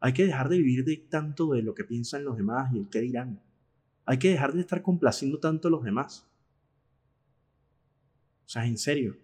[0.00, 2.90] Hay que dejar de vivir de tanto de lo que piensan los demás y el
[2.90, 3.40] qué dirán.
[4.04, 6.26] Hay que dejar de estar complaciendo tanto a los demás.
[8.44, 9.16] O sea, en serio.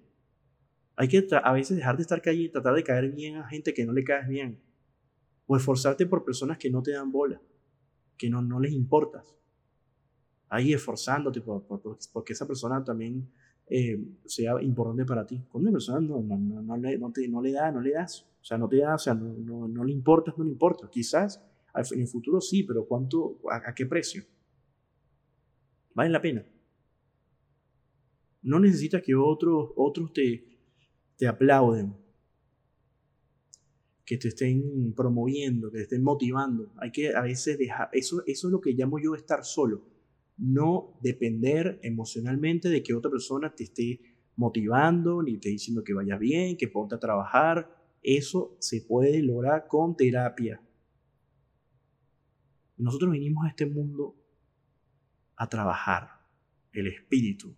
[1.01, 3.73] Hay que a veces dejar de estar calle y tratar de caer bien a gente
[3.73, 4.61] que no le caes bien.
[5.47, 7.41] O esforzarte por personas que no te dan bola,
[8.17, 9.33] que no, no les importas.
[10.49, 11.65] Ahí esforzándote por,
[12.13, 13.31] porque esa persona también
[13.69, 15.41] eh, sea importante para ti.
[15.49, 17.93] Cuando una persona no, no, no, no, le, no, te, no le da, no le
[17.93, 18.27] das.
[18.41, 20.91] O sea, no te da, o sea, no, no, no le importa, no le importa.
[20.91, 21.41] Quizás
[21.93, 24.25] en el futuro sí, pero ¿cuánto, a, qué precio?
[25.95, 26.45] ¿Vale la pena?
[28.43, 30.58] No necesitas que otros, otros te,
[31.19, 31.95] te aplauden,
[34.07, 36.73] que te estén promoviendo, que te estén motivando.
[36.79, 39.85] Hay que a veces dejar, eso, eso es lo que llamo yo estar solo
[40.39, 44.01] no depender emocionalmente de que otra persona te esté
[44.37, 47.77] motivando, ni te diciendo que vayas bien, que ponte a trabajar.
[48.03, 50.62] Eso se puede lograr con terapia.
[52.77, 54.14] Nosotros vinimos a este mundo
[55.37, 56.09] a trabajar
[56.73, 57.55] el espíritu,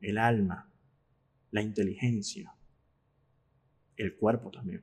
[0.00, 0.69] el alma,
[1.50, 2.54] la inteligencia,
[3.96, 4.82] el cuerpo también.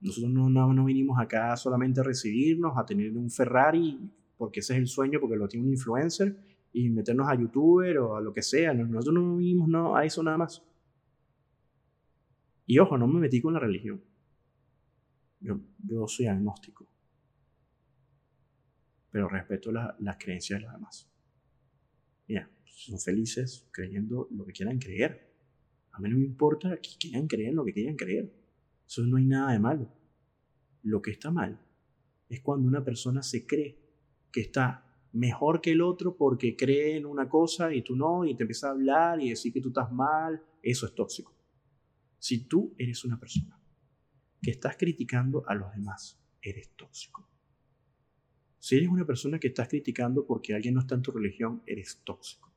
[0.00, 4.10] Nosotros no, no, no vinimos acá solamente a recibirnos, a tener un Ferrari
[4.42, 6.36] porque ese es el sueño, porque lo tiene un influencer,
[6.72, 8.74] y meternos a youtuber o a lo que sea.
[8.74, 10.60] Nosotros no vivimos no, a eso nada más.
[12.66, 14.02] Y ojo, no me metí con la religión.
[15.38, 16.88] Yo, yo soy agnóstico.
[19.12, 21.08] Pero respeto las creencias de los demás.
[22.26, 22.50] Mira,
[22.84, 25.32] son felices creyendo lo que quieran creer.
[25.92, 28.32] A mí no me importa que quieran creer lo que quieran creer.
[28.86, 29.92] Eso no hay nada de malo.
[30.82, 31.60] Lo que está mal
[32.28, 33.78] es cuando una persona se cree
[34.32, 38.34] que está mejor que el otro porque cree en una cosa y tú no, y
[38.34, 41.34] te empieza a hablar y decir que tú estás mal, eso es tóxico.
[42.18, 43.60] Si tú eres una persona
[44.40, 47.28] que estás criticando a los demás, eres tóxico.
[48.58, 52.00] Si eres una persona que estás criticando porque alguien no está en tu religión, eres
[52.04, 52.51] tóxico.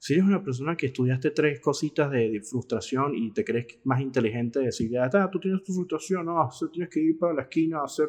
[0.00, 4.58] Si eres una persona que estudiaste tres cositas de, frustración y te crees más inteligente,
[4.58, 7.84] de decir, ah, tú tienes tu frustración, no, tienes que ir para la esquina a
[7.84, 8.08] hacer,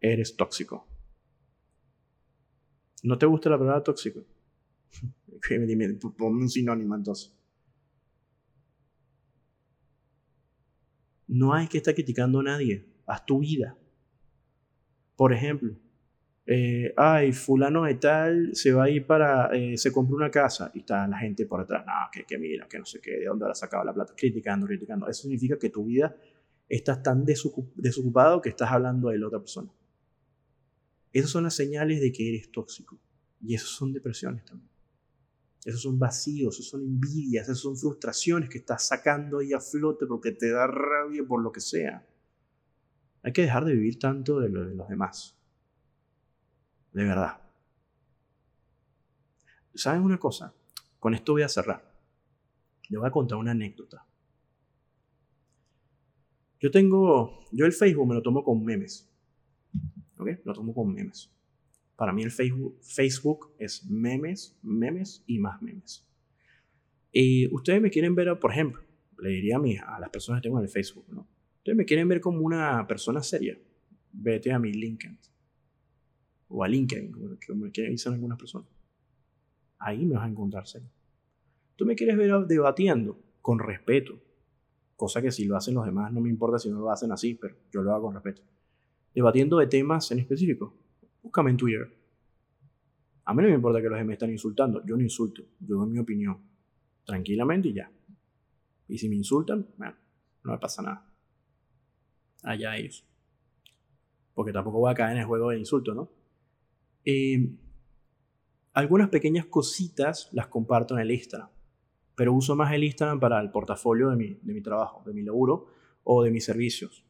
[0.00, 0.88] eres tóxico.
[3.04, 4.24] ¿No te gusta la palabra tóxico?
[5.48, 7.32] Dime, ponme un sinónimo entonces.
[11.28, 12.84] No hay que estar criticando a nadie.
[13.06, 13.78] Haz tu vida.
[15.14, 15.76] Por ejemplo,
[16.46, 20.70] eh, ay, fulano de tal se va a ir para, eh, se compró una casa
[20.74, 21.92] y está la gente por atrás, no,
[22.26, 25.08] que, mira, que no sé qué, de dónde habrá sacado la plata, criticando, criticando.
[25.08, 26.16] Eso significa que tu vida
[26.68, 29.70] estás tan desocupado que estás hablando de la otra persona.
[31.12, 32.98] Esas son las señales de que eres tóxico.
[33.42, 34.70] Y esas son depresiones también.
[35.64, 40.06] Esos son vacíos, esos son envidias, esas son frustraciones que estás sacando ahí a flote
[40.06, 42.06] porque te da rabia por lo que sea.
[43.22, 45.36] Hay que dejar de vivir tanto de los demás.
[46.92, 47.40] De verdad.
[49.74, 50.54] ¿Saben una cosa?
[50.98, 51.94] Con esto voy a cerrar.
[52.88, 54.04] Le voy a contar una anécdota.
[56.58, 59.08] Yo tengo, yo el Facebook me lo tomo con memes.
[60.18, 60.28] ¿Ok?
[60.44, 61.32] Lo tomo con memes.
[61.96, 66.06] Para mí el Facebook, Facebook es memes, memes y más memes.
[67.12, 68.82] Y ustedes me quieren ver, por ejemplo,
[69.18, 71.26] le diría a, a las personas que tengo en el Facebook, ¿no?
[71.58, 73.58] Ustedes me quieren ver como una persona seria.
[74.12, 75.18] Vete a mi LinkedIn.
[76.50, 77.12] O a LinkedIn,
[77.46, 78.68] como, me decir algunas personas.
[79.78, 80.90] Ahí me vas a encontrar serio.
[81.76, 84.20] Tú me quieres ver debatiendo con respeto.
[84.96, 87.34] Cosa que si lo hacen los demás no me importa si no lo hacen así,
[87.34, 88.42] pero yo lo hago con respeto
[89.14, 90.74] debatiendo de temas en específico,
[91.22, 91.96] búscame en Twitter.
[93.24, 95.90] A mí no me importa que los me están insultando, yo no insulto, yo doy
[95.90, 96.38] mi opinión,
[97.04, 97.90] tranquilamente y ya.
[98.88, 99.94] Y si me insultan, bueno,
[100.44, 101.06] no me pasa nada.
[102.42, 103.04] Allá ellos.
[104.34, 106.10] Porque tampoco voy a caer en el juego de insulto, ¿no?
[107.04, 107.56] Eh,
[108.72, 111.50] algunas pequeñas cositas las comparto en el Instagram,
[112.14, 115.66] pero uso más el Instagram para el portafolio de mi, trabajo, de mi laburo
[116.04, 117.04] o de mis servicios.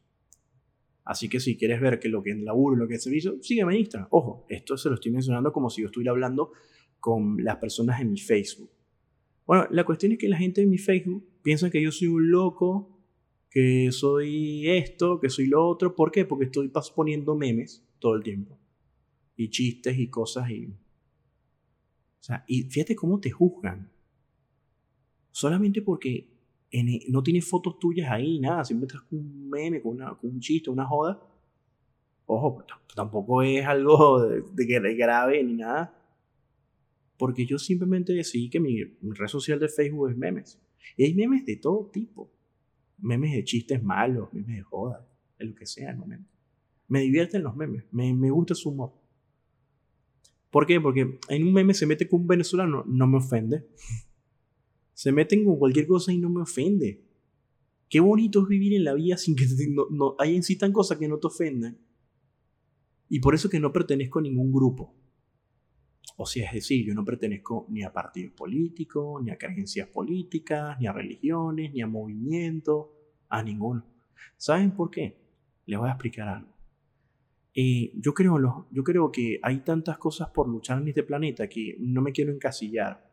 [1.03, 3.79] Así que si quieres ver lo que es laburo lo que es servicio, sígueme en
[3.81, 4.07] Instagram.
[4.11, 6.51] Ojo, esto se lo estoy mencionando como si yo estuviera hablando
[6.99, 8.71] con las personas en mi Facebook.
[9.45, 12.31] Bueno, la cuestión es que la gente en mi Facebook piensa que yo soy un
[12.31, 12.99] loco
[13.49, 15.95] que soy esto, que soy lo otro.
[15.95, 16.25] ¿Por qué?
[16.25, 18.60] Porque estoy poniendo memes todo el tiempo.
[19.35, 20.67] Y chistes y cosas y...
[20.67, 23.89] O sea, y fíjate cómo te juzgan.
[25.31, 26.29] Solamente porque
[26.69, 28.63] e, no tienes fotos tuyas ahí, nada.
[28.63, 31.19] Siempre estás con un meme, con, una, con un chiste, una joda.
[32.27, 35.97] Ojo, pues, tampoco es algo de, de grave ni nada.
[37.17, 40.61] Porque yo simplemente decidí que mi, mi red social de Facebook es memes.
[40.97, 42.31] Y hay memes de todo tipo
[43.01, 45.05] memes de chistes malos, memes de joda,
[45.37, 46.29] de lo que sea el momento.
[46.87, 48.93] Me divierten los memes, me, me gusta su humor.
[50.51, 50.79] ¿Por qué?
[50.79, 53.65] Porque en un meme se mete con un venezolano, no me ofende.
[54.93, 57.03] Se meten con cualquier cosa y no me ofende.
[57.89, 61.07] Qué bonito es vivir en la vida sin que no, no hay en cosas que
[61.07, 61.77] no te ofendan.
[63.09, 64.93] Y por eso que no pertenezco a ningún grupo.
[66.17, 70.77] O sea, es decir, yo no pertenezco ni a partidos políticos, ni a creencias políticas,
[70.79, 72.87] ni a religiones, ni a movimientos,
[73.27, 73.85] a ninguno.
[74.37, 75.17] ¿Saben por qué?
[75.65, 76.60] Les voy a explicar algo.
[77.53, 81.75] Eh, yo, creo, yo creo que hay tantas cosas por luchar en este planeta que
[81.79, 83.09] no me quiero encasillar.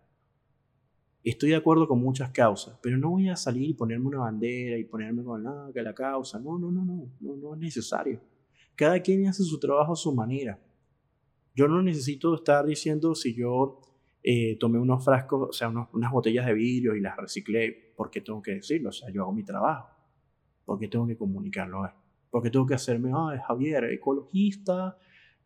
[1.24, 4.78] Estoy de acuerdo con muchas causas, pero no voy a salir y ponerme una bandera
[4.78, 6.38] y ponerme con que la causa.
[6.38, 8.20] No, no, no, no, no, no es necesario.
[8.76, 10.58] Cada quien hace su trabajo a su manera.
[11.54, 13.80] Yo no necesito estar diciendo si yo
[14.22, 18.20] eh, tomé unos frascos, o sea, unas botellas de vidrio y las reciclé, ¿por qué
[18.20, 18.90] tengo que decirlo?
[18.90, 19.88] O sea, yo hago mi trabajo.
[20.64, 21.78] ¿Por qué tengo que comunicarlo?
[21.78, 21.92] ¿Por
[22.42, 24.96] qué tengo que hacerme, ah, Javier, ecologista,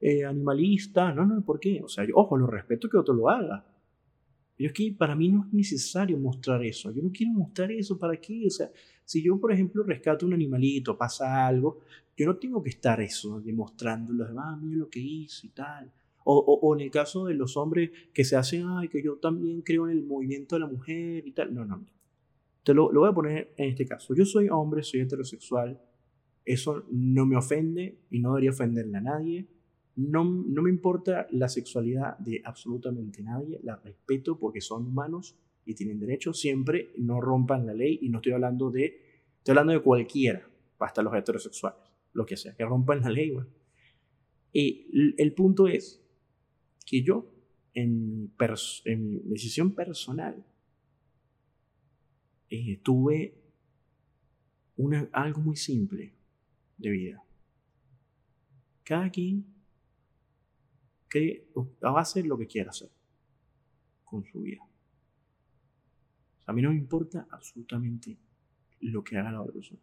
[0.01, 1.13] eh, animalista?
[1.13, 1.81] No, no, ¿por qué?
[1.83, 3.65] O sea, yo, ojo, lo respeto que otro lo haga.
[4.57, 6.91] Pero es que para mí no es necesario mostrar eso.
[6.91, 7.99] Yo no quiero mostrar eso.
[7.99, 8.47] ¿Para qué?
[8.47, 8.71] O sea,
[9.05, 11.81] si yo, por ejemplo, rescato un animalito, pasa algo,
[12.17, 15.51] yo no tengo que estar eso, demostrando los demás, ah, mira lo que hice y
[15.51, 15.91] tal.
[16.25, 19.89] O, en el caso de los hombres que se hacen, ay, que yo también creo
[19.89, 21.53] en el movimiento de la mujer y tal.
[21.53, 21.87] No, no, no.
[22.63, 24.15] Te lo, lo voy a poner en este caso.
[24.15, 25.81] Yo soy hombre, soy heterosexual.
[26.45, 29.47] Eso no me ofende y no debería ofenderle a nadie.
[29.95, 33.61] No, no me importa la sexualidad de absolutamente nadie.
[33.63, 36.33] La respeto porque son humanos y tienen derecho.
[36.33, 39.01] Siempre no rompan la ley y no estoy hablando de,
[39.39, 41.79] estoy hablando de cualquiera, hasta los heterosexuales,
[42.13, 43.31] lo que sea, que rompan la ley.
[43.31, 43.49] Bueno.
[44.53, 46.03] Y el punto es,
[46.85, 47.33] que yo,
[47.75, 48.33] en,
[48.87, 50.45] mi decisión personal,
[52.51, 53.35] eh, tuve
[54.77, 56.13] una, algo muy simple
[56.83, 57.25] de vida.
[58.85, 59.47] Cada quien
[61.85, 62.91] va a hacer lo que quiera hacer
[64.05, 64.63] con su vida.
[66.47, 68.19] A mí no me importa absolutamente
[68.81, 69.81] lo que haga la otra persona.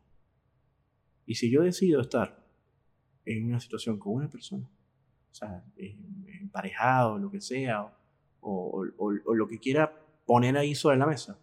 [1.26, 2.46] Y si yo decido estar
[3.26, 4.68] en una situación con una persona,
[5.32, 7.96] o sea, emparejado, lo que sea,
[8.42, 9.94] o, lo que quiera
[10.26, 11.40] poner ahí sobre la mesa.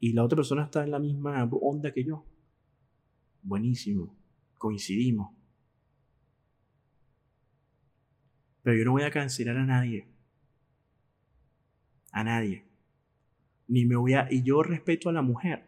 [0.00, 2.24] Y la otra persona está en la misma onda que yo.
[3.42, 4.16] Buenísimo,
[4.58, 5.34] coincidimos.
[8.62, 10.06] Pero yo no voy a cancelar a nadie.
[12.12, 12.64] A nadie.
[13.68, 14.28] Ni me voy a.
[14.30, 15.64] Y yo respeto a la mujer.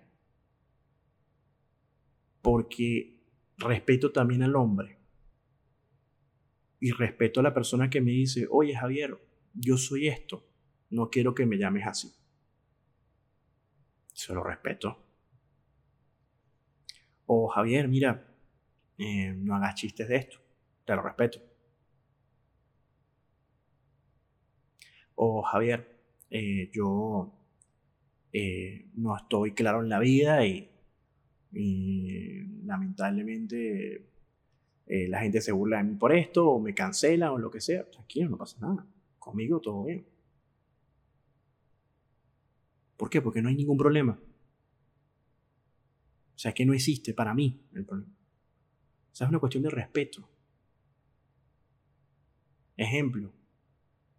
[2.43, 3.23] Porque
[3.59, 5.01] respeto también al hombre
[6.81, 9.17] y respeto a la persona que me dice, oye Javier,
[9.55, 10.47] yo soy esto,
[10.89, 12.13] no quiero que me llames así.
[14.15, 15.10] Se lo respeto.
[17.33, 18.11] O Javier, mira,
[18.99, 20.39] eh, no hagas chistes de esto,
[20.85, 21.39] te lo respeto.
[25.15, 25.87] O Javier,
[26.31, 27.31] eh, yo
[28.33, 30.71] eh, no estoy claro en la vida y,
[31.53, 34.07] y lamentablemente
[34.87, 37.61] eh, la gente se burla de mí por esto, o me cancela, o lo que
[37.61, 37.85] sea.
[37.91, 38.87] Tranquilo, no pasa nada.
[39.19, 40.05] Conmigo todo bien.
[42.97, 43.21] ¿Por qué?
[43.21, 44.17] Porque no hay ningún problema.
[46.41, 48.15] O sea, que no existe para mí el problema.
[49.13, 50.27] O sea, es una cuestión de respeto.
[52.79, 53.31] Ejemplo,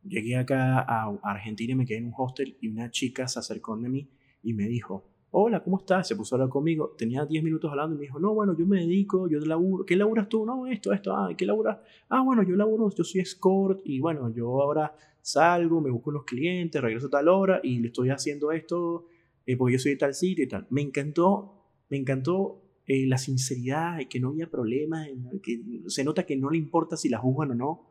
[0.03, 3.75] llegué acá a Argentina y me quedé en un hostel y una chica se acercó
[3.75, 4.07] de mí
[4.43, 6.09] y me dijo, hola, ¿cómo estás?
[6.09, 8.67] Se puso a hablar conmigo, tenía 10 minutos hablando y me dijo, no, bueno, yo
[8.67, 10.45] me dedico, yo laburo, ¿qué laburas tú?
[10.45, 11.79] No, esto, esto, ah, ¿qué laburas?
[12.07, 16.25] Ah, bueno, yo laburo, yo soy escort y bueno, yo ahora salgo, me busco unos
[16.25, 19.07] clientes, regreso a tal hora y le estoy haciendo esto
[19.47, 20.67] eh, porque yo soy de tal sitio y tal.
[20.69, 21.60] Me encantó,
[21.91, 25.05] me encantó eh, la sinceridad y que no había problema,
[25.43, 27.87] que se nota que no le importa si la juzgan o no.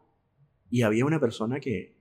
[0.71, 1.99] Y había una persona que,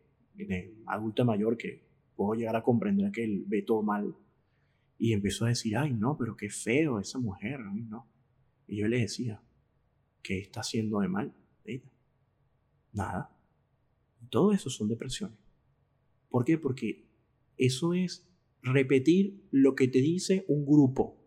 [0.85, 1.83] adulta mayor, que
[2.15, 4.15] puedo llegar a comprender que él ve todo mal
[4.97, 8.07] y empezó a decir, ay, no, pero qué feo esa mujer, ay, no.
[8.65, 9.41] Y yo le decía,
[10.21, 11.33] ¿qué está haciendo de mal
[11.65, 11.91] ella?
[12.93, 13.37] Nada.
[14.29, 15.37] Todo eso son depresiones.
[16.29, 16.57] ¿Por qué?
[16.57, 17.09] Porque
[17.57, 18.25] eso es
[18.61, 21.18] repetir lo que te dice un grupo.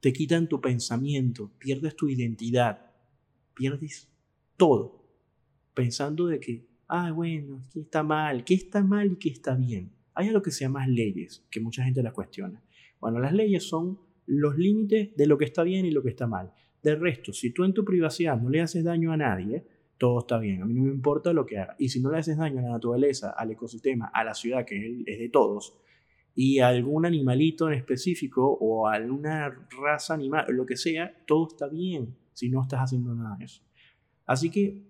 [0.00, 2.92] Te quitan tu pensamiento, pierdes tu identidad,
[3.54, 4.08] pierdes
[4.56, 5.04] todo,
[5.74, 8.44] pensando de que, ah, bueno, ¿qué está mal?
[8.44, 9.92] ¿Qué está mal y qué está bien?
[10.14, 12.62] Hay algo que se llama leyes, que mucha gente las cuestiona.
[13.00, 16.26] Bueno, las leyes son los límites de lo que está bien y lo que está
[16.26, 16.52] mal.
[16.82, 19.64] Del resto, si tú en tu privacidad no le haces daño a nadie,
[19.96, 20.62] todo está bien.
[20.62, 21.74] A mí no me importa lo que haga.
[21.78, 25.02] Y si no le haces daño a la naturaleza, al ecosistema, a la ciudad, que
[25.06, 25.76] es de todos,
[26.40, 32.14] y algún animalito en específico o alguna raza animal, lo que sea, todo está bien
[32.32, 33.60] si no estás haciendo nada de eso.
[34.24, 34.80] Así que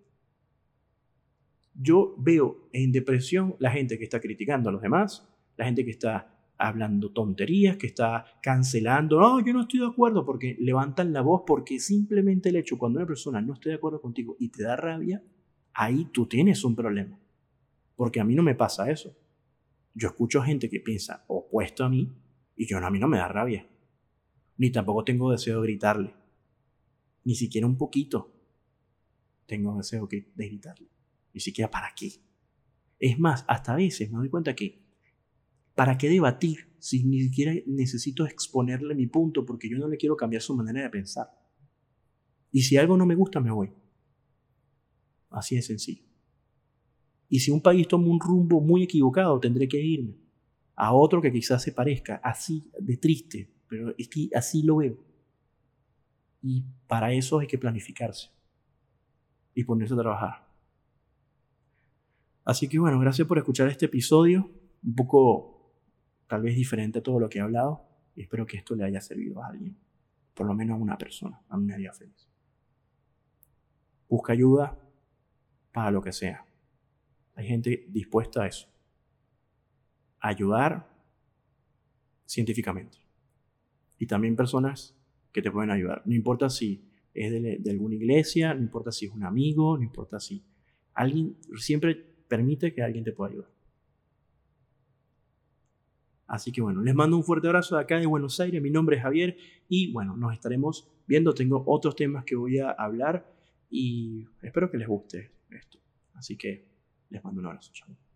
[1.72, 5.26] yo veo en depresión la gente que está criticando a los demás,
[5.56, 10.26] la gente que está hablando tonterías, que está cancelando, no, yo no estoy de acuerdo,
[10.26, 14.02] porque levantan la voz porque simplemente el hecho cuando una persona no está de acuerdo
[14.02, 15.22] contigo y te da rabia,
[15.72, 17.18] ahí tú tienes un problema.
[17.96, 19.16] Porque a mí no me pasa eso.
[19.98, 22.16] Yo escucho gente que piensa opuesto a mí
[22.56, 23.68] y yo a mí no me da rabia.
[24.56, 26.14] Ni tampoco tengo deseo de gritarle.
[27.24, 28.32] Ni siquiera un poquito
[29.46, 30.88] tengo deseo de gritarle.
[31.34, 32.12] Ni siquiera para qué.
[33.00, 34.88] Es más, hasta a veces me doy cuenta que
[35.74, 40.16] ¿Para qué debatir si ni siquiera necesito exponerle mi punto porque yo no le quiero
[40.16, 41.28] cambiar su manera de pensar?
[42.50, 43.72] Y si algo no me gusta, me voy.
[45.30, 46.07] Así de sencillo.
[47.28, 50.16] Y si un país toma un rumbo muy equivocado, tendré que irme
[50.74, 54.96] a otro que quizás se parezca así de triste, pero es que así lo veo.
[56.40, 58.30] Y para eso hay que planificarse
[59.54, 60.48] y ponerse a trabajar.
[62.44, 64.50] Así que bueno, gracias por escuchar este episodio,
[64.82, 65.74] un poco
[66.28, 67.88] tal vez diferente a todo lo que he hablado
[68.22, 69.76] espero que esto le haya servido a alguien,
[70.34, 72.28] por lo menos a una persona, a mí me haría feliz.
[74.08, 74.78] Busca ayuda
[75.72, 76.44] para lo que sea.
[77.38, 78.66] Hay gente dispuesta a eso.
[80.18, 80.90] ayudar
[82.26, 82.98] científicamente.
[83.96, 84.96] Y también personas
[85.32, 86.02] que te pueden ayudar.
[86.04, 86.84] No importa si
[87.14, 90.42] es de, alguna iglesia, no importa si es un amigo, no importa si
[90.94, 91.94] alguien siempre
[92.26, 93.50] permite que alguien te pueda ayudar.
[96.26, 98.60] Así que bueno, les mando un fuerte abrazo de acá de Buenos Aires.
[98.60, 99.36] Mi nombre es Javier
[99.68, 101.32] y bueno, nos estaremos viendo.
[101.34, 103.32] Tengo otros temas que voy a hablar
[103.70, 105.78] y espero que les guste esto.
[106.14, 106.67] Así que
[107.10, 107.70] les mando un abrazo.
[107.72, 108.07] Chao.